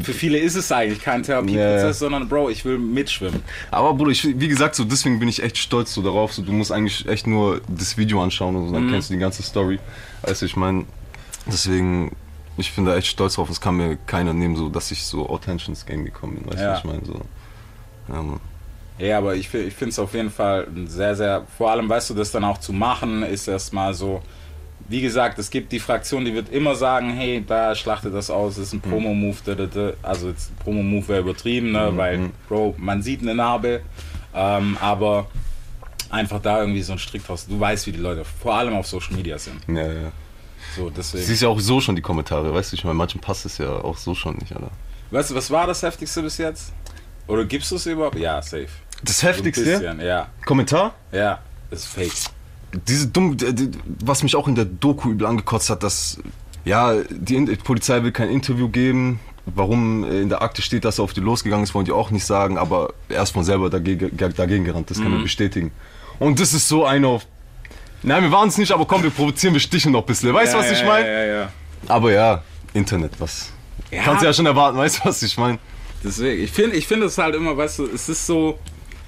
[0.00, 1.92] für viele ist es eigentlich kein Therapieprozess, ja.
[1.92, 3.42] sondern Bro, ich will mitschwimmen.
[3.70, 6.32] Aber Bruder, ich, wie gesagt, so deswegen bin ich echt stolz so darauf.
[6.32, 9.20] So, du musst eigentlich echt nur das Video anschauen und so, dann kennst du die
[9.20, 9.78] ganze Story.
[10.22, 10.84] Also ich meine,
[11.46, 12.16] deswegen,
[12.56, 13.50] ich bin da echt stolz drauf.
[13.50, 16.46] Es kann mir keiner nehmen, so dass ich so authentisch ins Game gekommen bin.
[16.46, 16.72] Weißt du, Ja.
[16.72, 17.04] was ich meine?
[17.04, 17.20] So.
[18.08, 18.40] Ja, Mann.
[18.98, 22.14] Ja, aber ich, ich finde es auf jeden Fall sehr, sehr, vor allem, weißt du,
[22.14, 24.22] das dann auch zu machen, ist erstmal so,
[24.88, 28.56] wie gesagt, es gibt die Fraktion, die wird immer sagen, hey, da schlachtet das aus,
[28.56, 29.92] das ist ein Promo-Move, da, da, da.
[30.02, 33.80] also jetzt Promo-Move wäre übertrieben, ne, weil, Bro, man sieht eine Narbe,
[34.34, 35.26] ähm, aber
[36.10, 38.86] einfach da irgendwie so ein Strick draus, du weißt, wie die Leute vor allem auf
[38.86, 40.12] Social Media sind, Ja, ja.
[40.76, 41.24] so, deswegen.
[41.24, 43.70] Siehst ja auch so schon die Kommentare, weißt du, ich meine, manchen passt es ja
[43.70, 44.70] auch so schon nicht, Alter.
[45.10, 46.72] Weißt du, was war das Heftigste bis jetzt?
[47.26, 48.18] Oder gibst du es überhaupt?
[48.18, 48.68] Ja, safe.
[49.02, 49.64] Das So ein Heftigste?
[49.64, 50.28] bisschen, ja.
[50.44, 50.94] Kommentar?
[51.12, 52.12] Ja, ist fake.
[52.88, 53.70] Diese dumm, die-
[54.04, 56.18] was mich auch in der Doku übel angekotzt hat, dass
[56.64, 59.20] ja die, die Polizei will kein Interview geben.
[59.46, 62.10] Warum äh, in der Akte steht, dass er auf die losgegangen ist, wollen die auch
[62.10, 65.22] nicht sagen, aber er ist von selber dagegen, dagegen gerannt, das kann Mhm.
[65.22, 65.70] bestätigen.
[66.18, 67.26] Und das ist so einer auf.
[68.02, 70.32] Nein, wir waren es nicht, aber komm, wir provozieren, wir sticheln noch ein bisschen.
[70.32, 71.06] Weißt du, ja, was ich ja, meine?
[71.06, 71.52] Ja, ja, ja.
[71.88, 73.50] Aber ja, Internet, was.
[73.90, 75.58] Kannst du ja schon erwarten, weißt du, was ich meine?
[76.02, 78.58] Deswegen, ich finde ich finde es halt immer, weißt du, es ist so,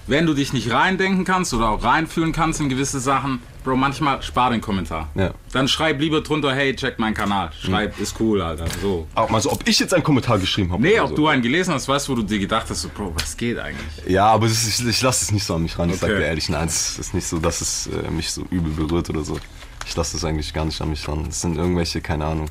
[0.06, 4.22] wenn du dich nicht reindenken kannst oder auch reinfühlen kannst in gewisse Sachen, Bro, manchmal
[4.22, 5.08] spar den Kommentar.
[5.16, 5.32] Ja.
[5.52, 7.50] Dann schreib lieber drunter, hey, check meinen Kanal.
[7.60, 8.66] Schreib, ist cool, Alter.
[8.80, 9.08] So.
[9.16, 10.80] Auch mal so, ob ich jetzt einen Kommentar geschrieben habe.
[10.80, 11.16] Nee, ob so.
[11.16, 13.58] du einen gelesen hast, weißt du, wo du dir gedacht hast, so, Bro, was geht
[13.58, 13.84] eigentlich?
[14.06, 15.90] Ja, aber ist, ich, ich lasse es nicht so an mich ran.
[15.90, 16.20] Ich sag Okay.
[16.20, 19.24] dir ehrlich, nein, es ist nicht so, dass es äh, mich so übel berührt oder
[19.24, 19.36] so.
[19.84, 21.26] Ich lasse es eigentlich gar nicht an mich ran.
[21.28, 22.46] Es sind irgendwelche, keine Ahnung.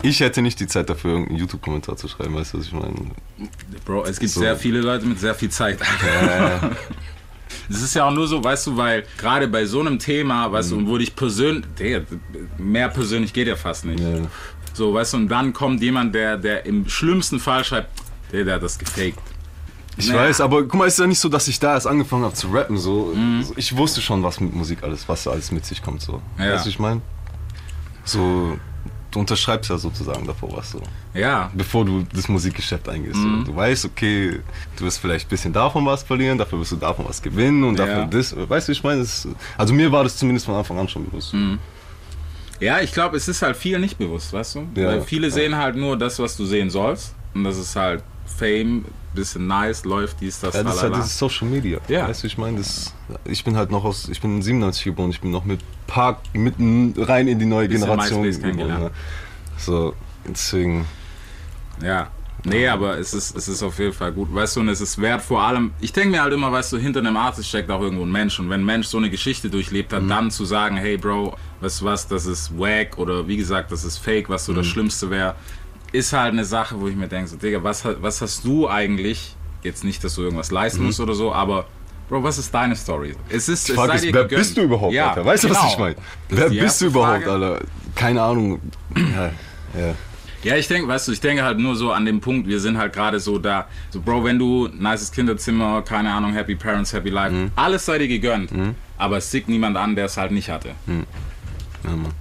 [0.00, 2.94] Ich hätte nicht die Zeit dafür, irgendeinen YouTube-Kommentar zu schreiben, weißt du, was ich meine?
[3.84, 4.40] Bro, es gibt So.
[4.40, 5.78] sehr viele Leute mit sehr viel Zeit.
[7.68, 10.72] Es ist ja auch nur so, weißt du, weil gerade bei so einem Thema, weißt
[10.72, 10.84] Mhm.
[10.86, 11.64] du, wo dich persönlich,
[12.58, 14.00] mehr persönlich geht ja fast nicht.
[14.00, 14.18] Ja.
[14.72, 17.90] So, weißt du, und dann kommt jemand, der, der im schlimmsten Fall schreibt,
[18.32, 19.18] der, der hat das gefaked.
[19.96, 20.22] Ich Naja.
[20.22, 22.34] weiß, aber guck mal, es ist ja nicht so, dass ich da erst angefangen habe
[22.34, 22.76] zu rappen.
[22.76, 23.14] So.
[23.42, 26.02] So, Ich wusste schon, was mit Musik alles, was alles mit sich kommt.
[26.02, 26.20] So.
[26.38, 26.54] Ja.
[26.54, 27.00] Weißt du, ich meine?
[28.04, 28.58] So,
[29.14, 30.80] du unterschreibst ja sozusagen davor was so.
[31.14, 33.16] Ja, Bevor du das Musikgeschäft eingehst.
[33.16, 33.40] Mhm.
[33.40, 33.52] So.
[33.52, 34.40] Du weißt, okay,
[34.76, 37.78] du wirst vielleicht ein bisschen davon was verlieren, dafür wirst du davon was gewinnen und
[37.78, 38.06] dafür Ja.
[38.06, 38.34] das.
[38.36, 41.32] Weißt du, ich meine, das, also mir war das zumindest von Anfang an schon bewusst.
[41.34, 41.58] Mhm.
[42.60, 44.66] ja, ich glaube, es ist halt viel nicht bewusst, weißt du?
[44.76, 44.88] Ja.
[44.88, 47.14] Weil viele sehen halt nur das, was du sehen sollst.
[47.34, 48.02] Und das ist halt
[48.36, 51.04] Fame, bisschen nice, läuft dies, das, Ja, das ist halt lalala.
[51.04, 51.78] dieses Social Media.
[51.88, 52.08] Ja.
[52.08, 52.92] Weißt du, ich meine, das,
[53.24, 56.94] ich bin halt noch aus, ich bin 97 geboren, ich bin noch mit Park mitten
[56.98, 58.68] rein in die neue Bisschen Generation geboren.
[58.68, 58.90] Ja.
[59.58, 59.94] So,
[60.28, 60.84] deswegen,
[61.82, 62.08] Ja.
[62.46, 64.28] Nee, aber es ist, es ist auf jeden Fall gut.
[64.34, 66.76] Weißt du, und es ist wert vor allem, ich denke mir halt immer, weißt du,
[66.76, 68.38] hinter einem Artist steckt auch irgendwo ein Mensch.
[68.38, 71.80] Und wenn ein Mensch so eine Geschichte durchlebt hat, dann zu sagen, hey Bro, weißt
[71.80, 75.08] du was, das ist wack oder wie gesagt, das ist fake, was so das Schlimmste
[75.08, 75.36] wäre.
[75.94, 79.36] Ist halt eine Sache, wo ich mir denke, so, Digga, was, was hast du eigentlich,
[79.62, 80.86] jetzt nicht, dass du irgendwas leisten Mhm.
[80.86, 81.66] musst oder so, aber
[82.08, 83.14] Bro, was ist deine Story?
[83.30, 84.30] Es ist, es Frage ist, wer gegönnt.
[84.40, 85.24] bist du überhaupt, Ja, Alter?
[85.24, 85.70] Weißt du, was genau.
[85.72, 85.96] ich meine?
[86.28, 87.30] Wer bist du überhaupt, Frage.
[87.46, 87.64] Alter?
[87.94, 88.60] Keine Ahnung.
[88.94, 89.26] Ja,
[89.80, 89.94] ja.
[90.42, 92.76] Ja, ich denke, weißt du, ich denke halt nur so an dem Punkt, wir sind
[92.76, 97.08] halt gerade so da, so Bro, wenn du nices Kinderzimmer, keine Ahnung, Happy Parents, Happy
[97.08, 97.50] Life, Mhm.
[97.56, 98.50] alles sei dir gegönnt,
[98.98, 100.72] aber es sieht niemand an, der es halt nicht hatte.
[100.86, 102.12] Ja, Mann.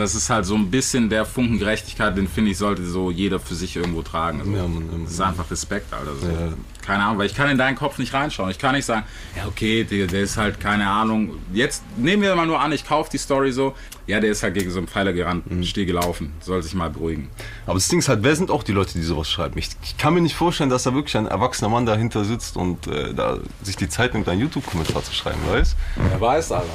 [0.00, 3.38] Das ist halt so ein bisschen der Funken Gerechtigkeit, den finde ich, sollte so jeder
[3.38, 4.40] für sich irgendwo tragen.
[4.40, 5.04] Also, Ja, Mann, ja, Mann.
[5.04, 6.16] Das ist einfach Respekt, Alter.
[6.20, 6.26] So.
[6.26, 6.52] Ja.
[6.84, 8.50] Keine Ahnung, weil ich kann in deinen Kopf nicht reinschauen.
[8.50, 9.04] Ich kann nicht sagen,
[9.36, 11.36] ja okay, der, der ist halt, keine Ahnung.
[11.52, 13.74] Jetzt nehmen wir mal nur an, ich kaufe die Story so.
[14.06, 15.62] Ja, der ist halt gegen so einen Pfeiler gerannt, Mhm.
[15.62, 16.32] steh gelaufen.
[16.40, 17.28] Soll sich mal beruhigen.
[17.66, 19.56] Aber das Ding ist halt, wer sind auch die Leute, die sowas schreiben?
[19.58, 22.86] Ich, ich kann mir nicht vorstellen, dass da wirklich ein erwachsener Mann dahinter sitzt und
[22.88, 25.76] äh, da sich die Zeit nimmt, einen YouTube-Kommentar zu schreiben, weißt?
[25.96, 26.66] Wer weiß, Alter.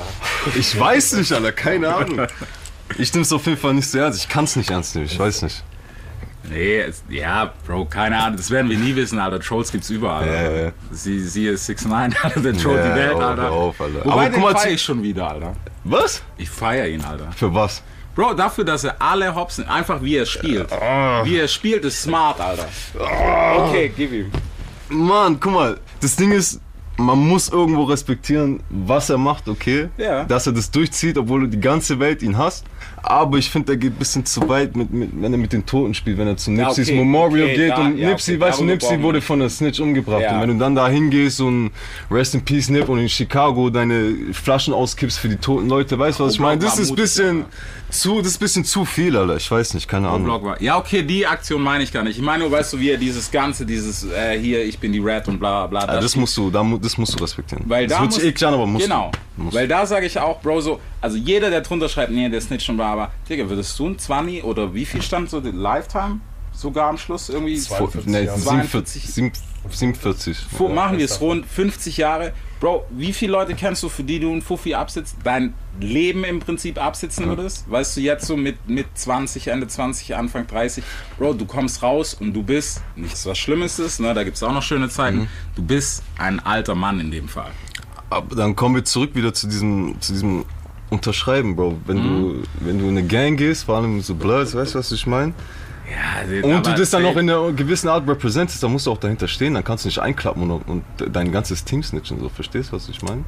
[0.55, 2.27] Ich weiß nicht, Alter, keine Ahnung.
[2.97, 4.19] Ich nehme es auf jeden Fall nicht so ernst.
[4.19, 5.63] Ich kann es nicht ernst nehmen, ich weiß nicht.
[6.49, 8.37] Nee, es, ja, Bro, keine Ahnung.
[8.37, 9.39] Das werden wir nie wissen, Alter.
[9.39, 10.27] Trolls gibt's überall.
[10.27, 10.71] Ja, ja.
[10.91, 12.39] Sie, siehe 6 9 Alter.
[12.39, 13.51] Der trollt Ja, die Welt, hör Alter.
[13.51, 13.99] auf, Alter.
[14.05, 15.55] Wobei, Aber den guck mal, feier ich schon wieder, Alter.
[15.83, 16.21] Was?
[16.37, 17.31] Ich feier ihn, Alter.
[17.31, 17.81] Für was?
[18.13, 20.69] Bro, dafür, dass er alle Hops nimmt, einfach wie er spielt.
[20.71, 22.67] Wie er spielt, ist smart, Alter.
[23.57, 24.31] Okay, gib ihm.
[24.89, 26.61] Mann, guck mal, das Ding ist,
[26.97, 29.89] man muss irgendwo respektieren, was er macht, okay?
[29.97, 30.23] Ja.
[30.25, 32.65] Dass er das durchzieht, obwohl du die ganze Welt ihn hasst.
[33.07, 35.65] Aber ich finde, er geht ein bisschen zu weit, mit, mit, wenn er mit den
[35.65, 38.35] Toten spielt, wenn er zu Ja, Nipsey's okay, Memorial okay, geht da- und ja, Nipsey,
[38.35, 40.21] okay, weißt du, Nipsey wurde von der Snitch umgebracht.
[40.21, 40.35] Ja.
[40.35, 41.71] Und wenn du dann da hingehst und
[42.09, 46.19] Rest in Peace Nip und in Chicago deine Flaschen auskippst für die toten Leute, weißt
[46.19, 46.59] du, was ich meine?
[46.59, 47.45] Das ist ein bisschen
[47.89, 49.37] zu, das ist bisschen zu viel, Alter.
[49.37, 50.55] Ich weiß nicht, keine Ahnung.
[50.59, 52.17] Ja, okay, die Aktion meine ich gar nicht.
[52.17, 54.99] Ich meine nur, weißt du, wie er dieses Ganze, dieses äh, hier, ich bin die
[54.99, 55.95] Red und bla bla bla.
[55.95, 57.63] Ja, das musst du, da, das musst du respektieren.
[57.67, 59.11] Weil das da hört sich eklig an, aber musst Genau.
[59.37, 59.43] du.
[59.43, 62.39] Musst Weil da sage ich auch, Bro, so, also jeder, der drunter schreibt, nee, der
[62.41, 65.51] Snitch und bla, aber, Digga, würdest du ein 20 oder wie viel stand so die
[65.51, 66.19] Lifetime
[66.53, 67.57] sogar am Schluss irgendwie?
[67.57, 68.39] Vor- 42 nee, Jahre.
[68.39, 69.03] 47,
[69.69, 70.37] 47.
[70.57, 72.33] Fu- machen wir es rund 50 Jahre.
[72.59, 76.39] Bro, wie viele Leute kennst du, für die du ein Fuffi absitzt, dein Leben im
[76.39, 77.69] Prinzip absitzen würdest?
[77.69, 80.83] Weißt du, jetzt so mit, mit 20, Ende 20, Anfang 30,
[81.19, 84.43] Bro, du kommst raus und du bist, nichts was Schlimmes ist, ne, da gibt es
[84.43, 85.27] auch noch schöne Zeiten, Mhm.
[85.55, 87.51] du bist ein alter Mann in dem Fall.
[88.09, 90.45] Aber dann kommen wir zurück wieder zu diesem, zu diesem
[90.95, 91.77] Unterschreiben, Bro.
[91.85, 92.03] Wenn, Mhm.
[92.21, 95.05] du, wenn du in eine Gang gehst, vor allem so Bloods, weißt du, was ich
[95.07, 95.33] meine?
[95.87, 98.97] Ja, Und du das dann noch in einer gewissen Art representest, dann musst du auch
[98.97, 102.29] dahinter stehen, dann kannst du nicht einklappen und, und dein ganzes Team snitchen, so.
[102.29, 103.23] Verstehst du, was ich meine?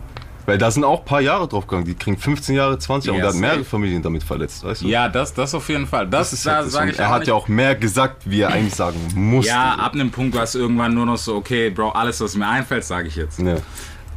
[0.48, 1.86] Weil da sind auch ein paar Jahre drauf gegangen.
[1.86, 3.64] Die kriegen 15 Jahre, 20 Jahre Ja, und er hat mehrere.
[3.66, 4.88] Familien damit verletzt, weißt du?
[4.88, 6.08] Ja, das, das auf jeden Fall.
[6.08, 7.28] Das, Das ist da halt Und ich er auch hat nicht.
[7.28, 9.52] ja auch mehr gesagt, wie er eigentlich sagen musste.
[9.52, 12.48] Ja, ab einem Punkt war es irgendwann nur noch so, okay, Bro, alles, was mir
[12.48, 13.40] einfällt, sage ich jetzt.
[13.40, 13.58] Ja.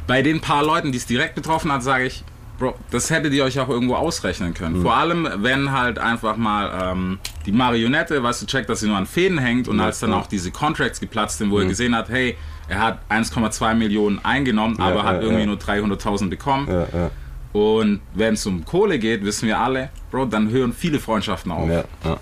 [0.07, 2.23] Bei den paar Leuten, die es direkt betroffen hat, sage ich,
[2.61, 4.77] Bro, das hättet ihr euch auch irgendwo ausrechnen können.
[4.77, 4.81] Mhm.
[4.83, 8.97] Vor allem, wenn halt einfach mal ähm, die Marionette, weißt du, checkt, dass sie nur
[8.97, 10.19] an Fäden hängt und als dann ja.
[10.19, 11.63] auch diese Contracts geplatzt sind, wo Mhm.
[11.63, 15.47] er gesehen hat, hey, er hat 1,2 Millionen eingenommen, aber hat ja, irgendwie ja.
[15.47, 16.67] nur 300.000 bekommen.
[16.69, 17.09] Ja, ja,
[17.51, 21.67] Und wenn es um Kohle geht, wissen wir alle, Bro, dann hören viele Freundschaften auf.
[21.67, 22.17] ja, ja.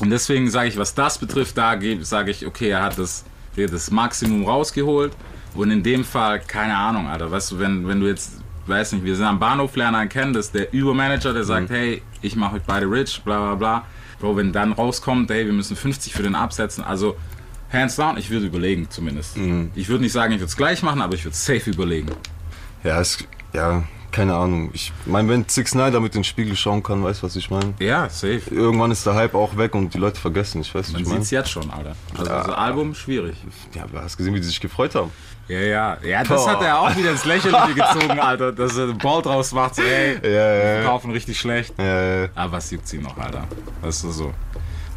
[0.00, 3.90] Und deswegen sage ich, was das betrifft, da sage ich, okay, er hat das, das
[3.90, 5.12] Maximum rausgeholt.
[5.54, 8.37] Und in dem Fall, keine Ahnung, Alter, weißt du, wenn, wenn du jetzt,
[8.68, 11.70] weiß nicht, wir sind am Bahnhof, lernen einen kennen, das ist der Übermanager, der sagt,
[11.70, 13.84] hey, ich mache euch beide rich, bla bla bla.
[14.20, 17.16] Bro, wenn dann rauskommt, hey, wir müssen 50 für den absetzen, also
[17.72, 19.36] hands down, ich würde überlegen zumindest.
[19.74, 22.08] Ich würde nicht sagen, ich würde es gleich machen, aber ich würde safe überlegen.
[22.82, 24.70] Ja, es, ja, keine Ahnung.
[24.72, 27.50] Ich meine, wenn 6 9 damit in den Spiegel schauen kann, weißt du, was ich
[27.50, 27.74] meine?
[27.78, 28.42] Ja, safe.
[28.50, 30.60] Irgendwann ist der Hype auch weg und die Leute vergessen.
[30.60, 31.94] Ich weiß, was Man sieht es jetzt schon, Alter.
[32.16, 33.36] Also das Album, schwierig.
[33.74, 35.10] Ja, aber hast gesehen, wie die sich gefreut haben?
[35.48, 35.96] Ja, ja.
[36.04, 36.52] Ja, das Boah.
[36.52, 38.52] hat er auch wieder ins Lächerliche gezogen, Alter.
[38.52, 40.82] Dass er den Ball draus macht, so, ey, Ja, wir ja.
[40.84, 41.72] kaufen richtig schlecht.
[41.78, 42.28] Ja, ja.
[42.34, 43.46] Aber was juckt sie noch, Alter?
[43.80, 44.34] Weißt du so.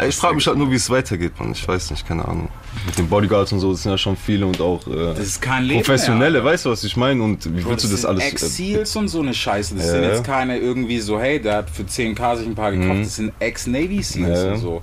[0.07, 1.51] Ich frage mich halt nur, wie es weitergeht, man.
[1.51, 2.49] Ich weiß nicht, keine Ahnung.
[2.87, 5.41] Mit den Bodyguards und so, das sind ja schon viele und auch äh, Das ist
[5.41, 7.21] kein Leben Professionelle, mehr, weißt du, was ich meine?
[7.21, 8.23] Und wie willst du das alles.
[8.23, 9.75] äh, Ex-Seals und so eine Scheiße.
[9.75, 12.71] Das Ja, sind jetzt keine irgendwie so, hey, der hat für 10k sich ein paar
[12.71, 13.01] gekauft.
[13.01, 14.51] Das sind Ex-Navy Seals Ja.
[14.53, 14.81] und so.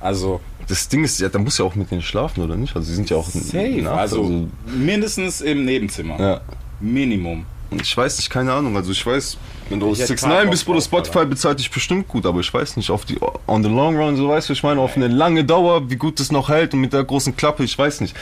[0.00, 2.76] Also, das Ding ist, ja, da muss ja auch mit denen schlafen, oder nicht?
[2.76, 3.28] Also, sie sind ja auch.
[3.28, 3.80] safe.
[3.82, 6.20] nach- Also, mindestens im Nebenzimmer.
[6.20, 6.40] ja.
[6.80, 7.44] Minimum.
[7.70, 8.76] Ich weiß nicht, keine Ahnung.
[8.76, 9.36] Also, ich weiß,
[9.68, 12.08] wenn du Ich aus hätte 6 keinen 9 Bock bist, Bruder, Spotify bezahlt dich bestimmt
[12.08, 14.62] gut, aber ich weiß nicht, auf die, on the long run, so weißt du, ich
[14.62, 17.64] meine, auf eine lange Dauer, wie gut das noch hält und mit der großen Klappe,
[17.64, 18.16] ich weiß nicht.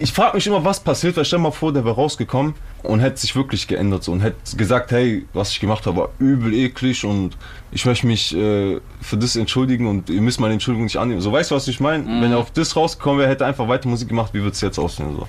[0.00, 3.20] Ich frage mich immer, was passiert, weil stell mal vor, der wäre rausgekommen und hätte
[3.20, 7.04] sich wirklich geändert so, und hätte gesagt, hey, was ich gemacht habe, war übel eklig
[7.04, 7.36] und
[7.72, 11.20] ich möchte mich äh, für das entschuldigen und ihr müsst meine Entschuldigung nicht annehmen.
[11.20, 12.04] So, weißt du, was ich meine?
[12.04, 12.22] Mhm.
[12.22, 14.60] Wenn er auf das rausgekommen wäre, hätte er einfach weiter Musik gemacht, wie würde es
[14.60, 15.16] jetzt aussehen?
[15.16, 15.26] So.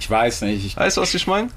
[0.00, 0.64] Ich weiß nicht.
[0.64, 1.48] Ich, Weißt du, was ich meine?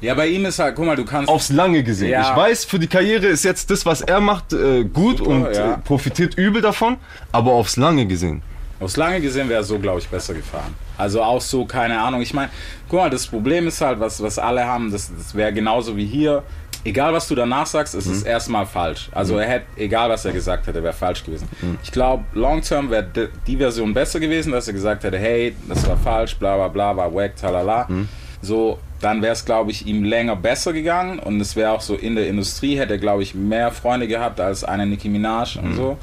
[0.00, 1.28] Ja, bei ihm ist halt, guck mal, du kannst.
[1.28, 2.10] aufs Lange gesehen.
[2.10, 2.30] Ja.
[2.30, 5.54] Ich weiß, für die Karriere ist jetzt das, was er macht, äh, gut Super, und
[5.54, 5.74] ja.
[5.74, 6.96] äh, profitiert übel davon,
[7.32, 8.42] aber aufs Lange gesehen.
[8.80, 10.74] Aufs Lange gesehen wäre so, glaube ich, besser gefahren.
[10.96, 12.22] Also auch so, keine Ahnung.
[12.22, 12.50] Ich meine,
[12.88, 16.06] guck mal, das Problem ist halt, was, was alle haben, das, das wäre genauso wie
[16.06, 16.42] hier.
[16.82, 19.10] Egal, was du danach sagst, es ist erstmal falsch.
[19.12, 21.46] Also er hätte, egal was er gesagt hätte, wäre falsch gewesen.
[21.82, 25.54] Ich glaube, long term wäre die, die Version besser gewesen, dass er gesagt hätte, hey,
[25.68, 27.86] das war falsch, bla bla bla, war wack, talala.
[28.40, 31.94] So, dann wäre es, glaube ich, ihm länger besser gegangen und es wäre auch so
[31.94, 35.74] in der Industrie, hätte er, glaube ich, mehr Freunde gehabt als eine Nicki Minaj und
[35.74, 35.96] so.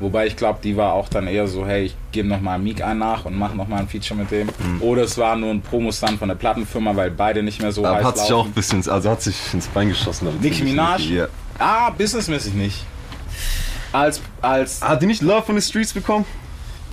[0.00, 2.98] Wobei ich glaube, die war auch dann eher so, hey, ich gebe nochmal Meek ein
[2.98, 4.48] nach und mache nochmal ein Feature mit dem.
[4.80, 7.96] Oder es war nur ein Promostand von der Plattenfirma, weil beide nicht mehr so Aber
[7.98, 8.50] heiß hat sich auch laufen.
[8.50, 10.26] ein bisschen, also hat sich ins Bein geschossen.
[10.40, 11.02] Nicki Minaj?
[11.08, 11.28] Ja.
[11.58, 12.84] Ah, businessmäßig nicht.
[13.92, 16.24] Als, als, Hat die nicht Love von the Streets bekommen?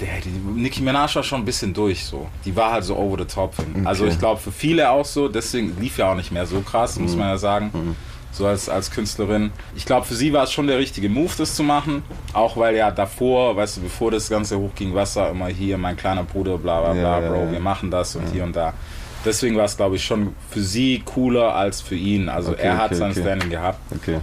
[0.02, 2.28] Der, die, Nicki Minaj war schon ein bisschen durch so.
[2.46, 3.54] Die war halt so over the top.
[3.86, 4.14] Also Okay.
[4.14, 7.14] ich glaube für viele auch so, deswegen lief ja auch nicht mehr so krass, muss
[7.14, 7.20] Mhm.
[7.20, 7.96] man ja sagen.
[8.32, 9.52] So als, als Künstlerin.
[9.76, 12.04] Ich glaube, für sie war es schon der richtige Move, das zu machen.
[12.34, 15.98] Auch weil ja davor, weißt du, bevor das Ganze hoch ging Wasser, immer hier, mein
[15.98, 17.52] kleiner Bruder, bla bla bla, Ja, ja, Bro, ja.
[17.54, 18.74] wir machen das und hier und da.
[19.26, 22.30] Deswegen war es, glaube ich, schon für sie cooler als für ihn.
[22.30, 23.14] Also Okay, er hat okay, sein.
[23.14, 23.80] Standing gehabt.
[23.94, 24.20] Okay.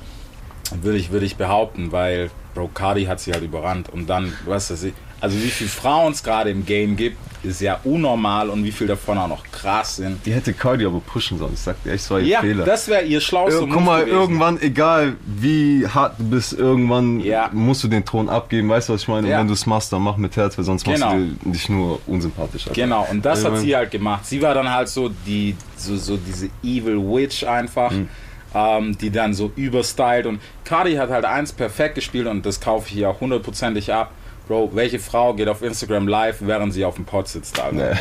[0.81, 4.71] Würde ich, würde ich behaupten, weil Bro Cardi hat sie halt überrannt und dann, weißt
[4.71, 8.65] du, sie- also wie viele Frauen es gerade im Game gibt, ist ja unnormal und
[8.65, 10.25] wie viel davon auch noch krass sind.
[10.27, 11.53] Die hätte Cardi aber pushen sollen.
[11.55, 12.65] Ich sag dir das war ihr Ja, Fehler.
[12.65, 14.19] das wäre ihr schlauster Ir- Move Guck mal, gewesen.
[14.21, 17.51] irgendwann, egal wie hart du bist, irgendwann Ja.
[17.53, 18.69] musst du den Thron abgeben.
[18.69, 19.29] Weißt du, was ich meine?
[19.29, 19.37] Ja.
[19.37, 21.15] Und wenn du es machst, dann mach mit Herz, weil sonst Genau.
[21.15, 22.67] machst du dich nur unsympathisch.
[22.67, 22.75] Alter.
[22.81, 23.61] Genau, und das Ja, hat Mann.
[23.63, 24.27] sie halt gemacht.
[24.27, 28.09] Sie war dann halt so die, so, so diese Evil Witch einfach, Mhm.
[28.55, 30.27] ähm, die dann so überstylt.
[30.27, 34.11] Und Cardi hat halt eins perfekt gespielt und das kaufe ich auch hundertprozentig ab.
[34.49, 37.97] Bro, welche Frau geht auf Instagram live, während sie auf dem Pod sitzt, Alter?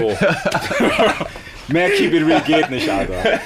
[0.00, 0.16] So.
[1.68, 3.40] Mehr Keep It Real geht nicht, Alter.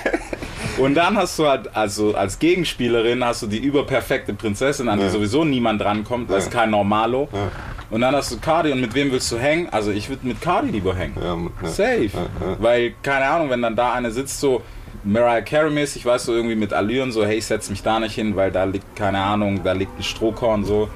[0.79, 5.07] Und dann hast du halt, also als Gegenspielerin hast du die überperfekte Prinzessin, an die
[5.07, 5.11] Ja.
[5.11, 7.29] sowieso niemand drankommt, das ist kein Normalo.
[7.33, 7.51] Ja.
[7.91, 9.69] Und dann hast du Cardi und mit wem willst du hängen?
[9.71, 11.17] Also ich würde mit Cardi lieber hängen.
[11.21, 11.69] Ja, ja.
[11.69, 12.05] Safe.
[12.13, 12.57] Ja, ja.
[12.59, 14.63] Weil, keine Ahnung, wenn dann da eine sitzt, so
[15.03, 18.15] Mariah Carey mäßig, weißt du, irgendwie mit Allüren, so, hey, ich setz mich da nicht
[18.15, 20.89] hin, weil da liegt, keine Ahnung, da liegt ein Strohkorn, so.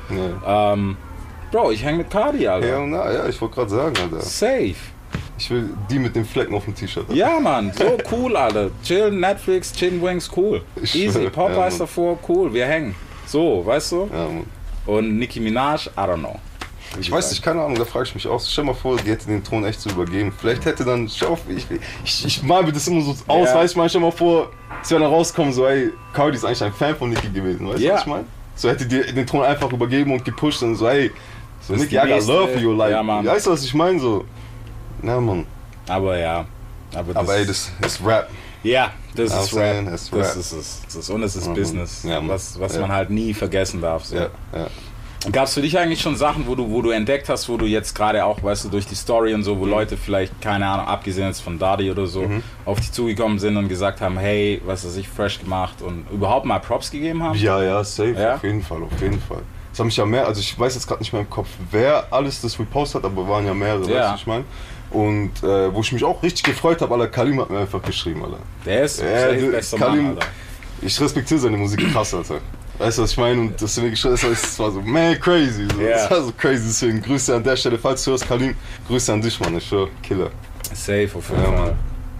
[0.47, 0.97] Ähm,
[1.55, 2.67] Bro, ich häng mit Cardi, Alter.
[2.67, 4.21] Ja, na, ja, ich wollte gerade sagen, Alter.
[4.23, 4.75] Safe.
[5.39, 7.05] Ich will die mit den Flecken auf dem T-Shirt.
[7.13, 8.71] Ja, Mann, so cool, Alter.
[8.83, 10.63] Chill, Netflix, Chicken Wings, cool.
[10.83, 12.97] Ich Easy, Popeyes ja, davor, cool, wir hängen.
[13.27, 14.11] So, weißt du?
[14.13, 14.47] Ja, Mann.
[14.85, 16.41] Und Nicki Minaj, I don't know.
[16.99, 18.41] Ich weiß nicht, keine Ahnung, da frage ich mich auch.
[18.41, 20.33] Stell mal vor, die hätte den Thron echt so übergeben.
[20.37, 21.67] Vielleicht hätte dann, schau, ich,
[22.05, 23.55] ich, ich mal mir das immer so aus, Ja.
[23.55, 24.51] weißt du, stell mal vor,
[24.83, 27.79] es wäre dann rauskommen, so, ey, Cardi ist eigentlich ein Fan von Nicki gewesen, weißt
[27.79, 27.95] du, Ja.
[27.95, 28.25] was ich meine?
[28.57, 31.11] So hätte die den Thron einfach übergeben und gepusht und so, ey,
[31.67, 33.25] so, got nächste- love you, like, Ja, Mann.
[33.27, 34.25] weißt du, was ich meine, so.
[35.03, 35.47] Na, Mann.
[35.89, 36.47] Aber ja.
[36.95, 38.29] Aber, das, Aber ey, das ist Rap.
[38.62, 39.85] Ja, das ist Rap.
[40.12, 40.81] Das ist es.
[40.87, 41.55] Das ist, und es ist Mhm.
[41.55, 42.83] Business, Ja, was, was Ja.
[42.83, 44.05] man halt nie vergessen darf.
[44.05, 44.17] So.
[44.17, 44.67] Ja, ja.
[45.33, 47.65] Gab es für dich eigentlich schon Sachen, wo du, wo du entdeckt hast, wo du
[47.65, 50.87] jetzt gerade auch, weißt du, durch die Story und so, wo Leute vielleicht, keine Ahnung,
[50.87, 52.43] abgesehen jetzt von Dadi oder so, Mhm.
[52.67, 56.45] auf dich zugekommen sind und gesagt haben, hey, was weiß ich, fresh gemacht und überhaupt
[56.45, 57.39] mal Props gegeben haben?
[57.39, 59.41] Ja, ja, safe, auf jeden Fall, auf jeden Fall.
[59.75, 62.07] Es haben mich ja mehr, also ich weiß jetzt gerade nicht mehr im Kopf, wer
[62.12, 64.03] alles das repostet hat, aber waren ja mehrere, Ja.
[64.03, 64.45] weißt du, ich meine.
[64.93, 68.22] Und äh, wo ich mich auch richtig gefreut habe, Alter, Kalim hat mir einfach geschrieben,
[68.25, 68.39] Alter.
[68.64, 70.27] Der ist Ja, safe du- bester Kalim- Mann, Alter.
[70.81, 72.37] Ich respektiere seine Musik krass, Alter.
[72.79, 73.41] Weißt du, was ich meine?
[73.41, 75.66] Und das, mir geschrieben, war, das war so, man, crazy.
[75.75, 75.81] So.
[75.81, 75.91] Ja.
[75.91, 78.55] Das war so crazy, deswegen Grüße an der Stelle, falls du hörst, Kalim,
[78.87, 80.31] Grüße an dich, Mann, ich schwör, Killer.
[80.72, 81.59] Safe auf jeden Ja, Fall.
[81.66, 81.77] Mann.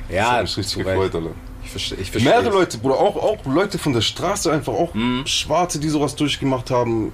[0.09, 1.15] Ja, das hat mich richtig gefreut.
[1.15, 1.29] Alter.
[1.65, 1.99] Ich verstehe.
[1.99, 2.55] Ich versteh Mehrere es.
[2.55, 5.27] Leute, Bruder, auch, auch Leute von der Straße einfach, auch Mhm.
[5.27, 7.13] Schwarze, die sowas durchgemacht haben,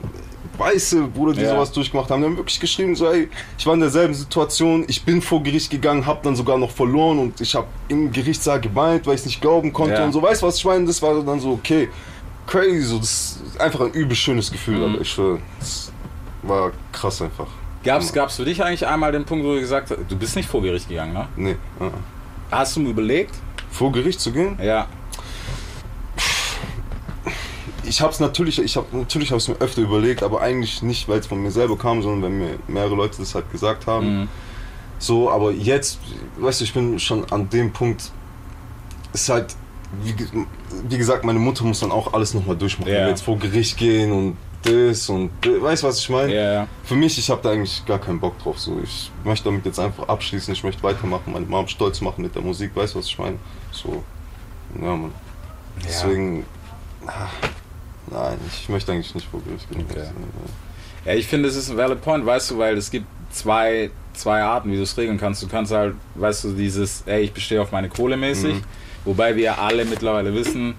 [0.58, 1.50] Weiße, Bruder, die Ja.
[1.54, 5.02] sowas durchgemacht haben, die haben wirklich geschrieben, so, ey, ich war in derselben Situation, ich
[5.04, 9.06] bin vor Gericht gegangen, hab dann sogar noch verloren und ich hab im Gerichtssaal geweint,
[9.06, 10.04] weil ich nicht glauben konnte Ja.
[10.04, 10.84] und so, weißt du, was ich meine?
[10.84, 11.88] Das war dann so, okay,
[12.46, 14.84] crazy, so, das ist einfach ein übel schönes Gefühl, Mhm.
[14.92, 15.92] Alter, ich schwör, das
[16.42, 17.46] war krass einfach.
[17.82, 20.48] Gab's, gab's für dich eigentlich einmal den Punkt, wo du gesagt hast, du bist nicht
[20.50, 21.26] vor Gericht gegangen, ne?
[21.36, 21.90] Nee, uh -uh.
[22.50, 23.34] Hast du mir überlegt?
[23.70, 24.58] Vor Gericht zu gehen?
[24.62, 24.86] Ja.
[27.84, 31.08] ich habe es natürlich, ich habe natürlich habe es mir öfter überlegt, aber eigentlich nicht,
[31.08, 34.20] weil es von mir selber kam, sondern wenn mir mehrere Leute das halt gesagt haben.
[34.22, 34.28] Mhm.
[34.98, 35.98] So, aber jetzt,
[36.38, 38.12] weißt du, ich bin schon an dem Punkt,
[39.12, 39.56] ist halt,
[40.04, 40.14] wie,
[40.88, 42.98] wie gesagt, meine Mutter muss dann auch alles nochmal durchmachen, Ja.
[42.98, 46.34] wenn wir jetzt vor Gericht gehen und das und das, weißt du, was ich meine?
[46.34, 46.68] Ja, ja.
[46.84, 48.58] Für mich, ich habe da eigentlich gar keinen Bock drauf.
[48.58, 52.34] So, ich möchte damit jetzt einfach abschließen, ich möchte weitermachen, meine Mom stolz machen mit
[52.34, 53.36] der Musik, weißt du, was ich meine?
[53.72, 54.02] So,
[54.80, 55.12] ja, man.
[55.84, 56.44] Deswegen,
[57.06, 57.26] ah,
[58.10, 59.86] nein, ich möchte eigentlich nicht vor Gericht gehen.
[59.88, 60.04] Okay.
[61.06, 64.42] Ja, ich finde, es ist ein valid point, weißt du, weil es gibt zwei, zwei
[64.42, 65.42] Arten, wie du es regeln kannst.
[65.42, 68.64] Du kannst halt, weißt du, dieses, ey, ich bestehe auf meine Kohle mäßig, Mhm.
[69.06, 70.74] wobei wir alle mittlerweile wissen,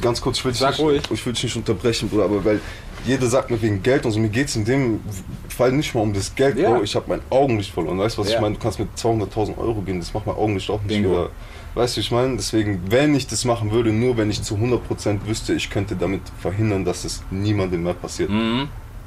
[0.00, 1.02] ganz kurz, ich will, dich Sag nicht, ruhig.
[1.10, 2.60] ich will dich nicht unterbrechen, Bruder, aber weil
[3.06, 5.00] jeder sagt mir wegen Geld und so, mir geht es in dem
[5.48, 6.70] Fall nicht mal um das Geld, Ja.
[6.74, 6.82] Bro.
[6.82, 7.98] Ich habe mein Augenlicht verloren.
[7.98, 8.36] Weißt du, was Ja.
[8.36, 8.56] ich meine?
[8.56, 11.10] Du kannst mit 200.000 Euro gehen, das macht mein Augenlicht auch nicht Bingo.
[11.10, 11.30] wieder.
[11.74, 12.36] Weißt du, ich meine?
[12.36, 16.20] Deswegen, wenn ich das machen würde, nur wenn ich zu 100% wüsste, ich könnte damit
[16.40, 18.28] verhindern, dass es niemandem mehr passiert.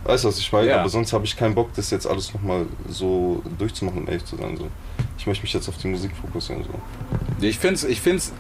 [0.06, 0.66] Weißt du, was ich meine?
[0.66, 0.70] Mhm.
[0.72, 0.80] Ja.
[0.80, 4.38] Aber sonst habe ich keinen Bock, das jetzt alles nochmal so durchzumachen, um ehrlich zu
[4.38, 4.58] sein.
[4.58, 4.68] So.
[5.18, 6.64] Ich möchte mich jetzt auf die Musik fokussieren.
[6.64, 7.46] So.
[7.46, 8.32] Ich finde es ich find's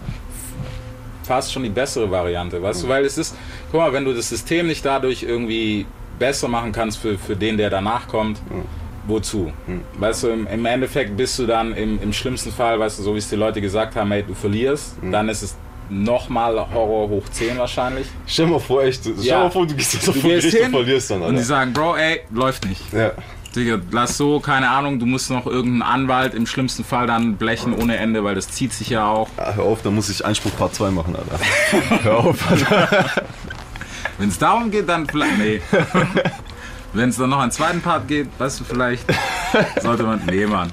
[1.23, 3.35] fast schon die bessere Variante, weißt du, weil es ist,
[3.71, 5.85] guck mal, wenn du das System nicht dadurch irgendwie
[6.19, 8.39] besser machen kannst für, für den, der danach kommt,
[9.07, 9.51] wozu?
[9.99, 13.13] Weißt du, im, im Endeffekt bist du dann im, im schlimmsten Fall, weißt du, so
[13.15, 15.55] wie es die Leute gesagt haben, hey, du verlierst, dann ist es
[15.89, 18.07] nochmal Horror hoch 10 wahrscheinlich.
[18.25, 19.39] Stell mal vor, echt, stell Ja.
[19.43, 21.35] mal vor, du gehst jetzt auf Du gehst Gericht und hin verlierst dann, und die
[21.37, 21.43] Alter.
[21.47, 22.81] sagen, Bro, ey, läuft nicht.
[22.93, 23.11] Ja.
[23.55, 27.73] Digga, lass so, keine Ahnung, du musst noch irgendeinen Anwalt im schlimmsten Fall dann blechen
[27.73, 29.29] ohne Ende, weil das zieht sich ja auch.
[29.37, 31.39] Ah, hör auf, dann muss ich Einspruch Part 2 machen, Alter.
[32.03, 33.09] hör auf, Alter.
[34.17, 35.37] Wenn es darum geht, dann vielleicht.
[35.37, 35.61] Nee.
[36.93, 39.05] Wenn es dann noch einen zweiten Part geht, weißt du, vielleicht
[39.81, 40.21] sollte man.
[40.27, 40.71] Nee, Mann.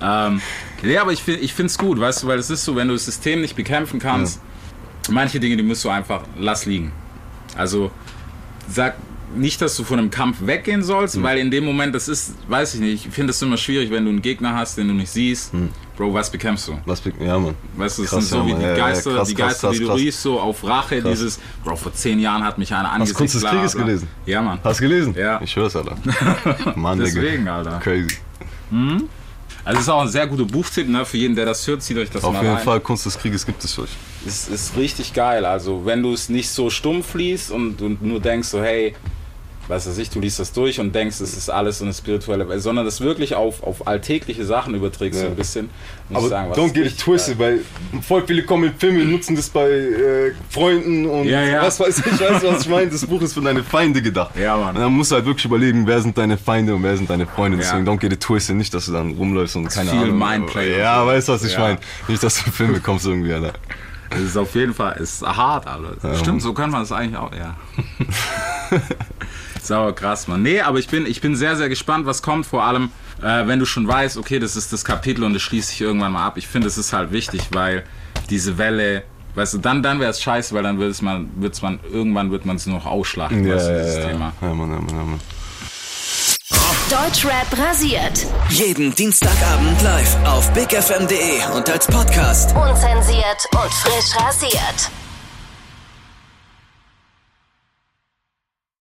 [0.00, 0.40] Ähm,
[0.82, 2.94] nee, aber ich, ich finde es gut, weißt du, weil es ist so, wenn du
[2.94, 4.40] das System nicht bekämpfen kannst,
[5.10, 6.92] manche Dinge, die musst du einfach, lass liegen.
[7.56, 7.90] Also,
[8.68, 8.94] sag
[9.36, 12.74] nicht, dass du von einem Kampf weggehen sollst, weil in dem Moment, das ist, weiß
[12.74, 15.10] ich nicht, ich finde es immer schwierig, wenn du einen Gegner hast, den du nicht
[15.10, 15.52] siehst.
[15.96, 16.78] Bro, was bekämpfst du?
[16.86, 17.54] Was, be- ja, Mann.
[17.76, 19.48] Weißt du, es Krass, sind so ja, wie die Ja, ja, Geister, krass, die krass,
[19.48, 20.00] Geister, die krass, du krass.
[20.00, 23.14] riechst, so auf Rache, dieses, Bro, vor zehn Jahren hat mich einer Hast angesehen.
[23.14, 24.08] du Kunst des Krieges gelesen?
[24.26, 24.58] Ja, Mann.
[24.62, 25.14] Hast du gelesen?
[25.18, 25.40] Ja.
[25.42, 25.96] Ich hör's, Alter.
[26.76, 27.56] Mann, Deswegen, Digga.
[27.58, 27.80] Alter.
[27.80, 28.16] Crazy.
[29.64, 31.04] Also es ist auch ein sehr guter Buchtipp, ne?
[31.04, 32.64] Für jeden, der das hört, zieht euch das Auf mal jeden rein.
[32.64, 33.90] Fall, Kunst des Krieges gibt es für euch.
[34.26, 35.44] Es ist richtig geil.
[35.44, 38.94] Also wenn du es nicht so stumpf liest und, und nur denkst so, hey,
[39.68, 42.48] was weiß ich, du liest das durch und denkst, es ist alles so eine spirituelle
[42.48, 45.30] Welt, sondern das wirklich auf, auf alltägliche Sachen überträgst, so Ja.
[45.30, 45.68] ein bisschen.
[46.08, 47.60] Muss Aber ich sagen, was don't get it twisted, weil
[48.00, 51.62] voll viele kommen in Filme, nutzen das bei äh, Freunden und Ja, ja.
[51.62, 52.90] was weiß ich, weißt du, was ich meine?
[52.90, 54.30] Das Buch ist für deine Feinde gedacht.
[54.36, 54.74] Ja, Mann.
[54.74, 57.26] Und dann musst du halt wirklich überlegen, wer sind deine Feinde und wer sind deine
[57.26, 57.58] Freunde.
[57.58, 60.18] Deswegen don't get it twisted, nicht, dass du dann rumläufst und keine viel Ahnung.
[60.18, 61.06] Mindplay Ja, so.
[61.08, 61.78] weißt du, was ich meine?
[62.08, 63.52] Nicht, dass du in Filme kommst irgendwie, Alter.
[64.10, 66.14] Es ist auf jeden Fall, es ist hart, Alter.
[66.14, 67.54] Stimmt, so kann man es eigentlich auch, ja.
[69.68, 70.42] Sauer krass, Mann.
[70.42, 72.46] Nee, aber ich bin, ich bin sehr, sehr gespannt, was kommt.
[72.46, 72.90] Vor allem,
[73.22, 76.12] äh, wenn du schon weißt, okay, das ist das Kapitel und das schließt sich irgendwann
[76.12, 76.36] mal ab.
[76.38, 77.84] Ich finde, es ist halt wichtig, weil
[78.30, 79.04] diese Welle,
[79.34, 82.30] weißt du, dann, dann wäre es scheiße, weil dann wird es man, wird's man, irgendwann
[82.30, 84.32] wird man es nur noch ausschlachten, weißt du, dieses Thema.
[84.40, 85.20] Ja, Mann, ja, Mann, ja, Mann.
[86.90, 88.26] Deutschrap rasiert.
[88.48, 92.56] Jeden Dienstagabend live auf bigfm.de und als Podcast.
[92.56, 94.90] Unzensiert und frisch rasiert.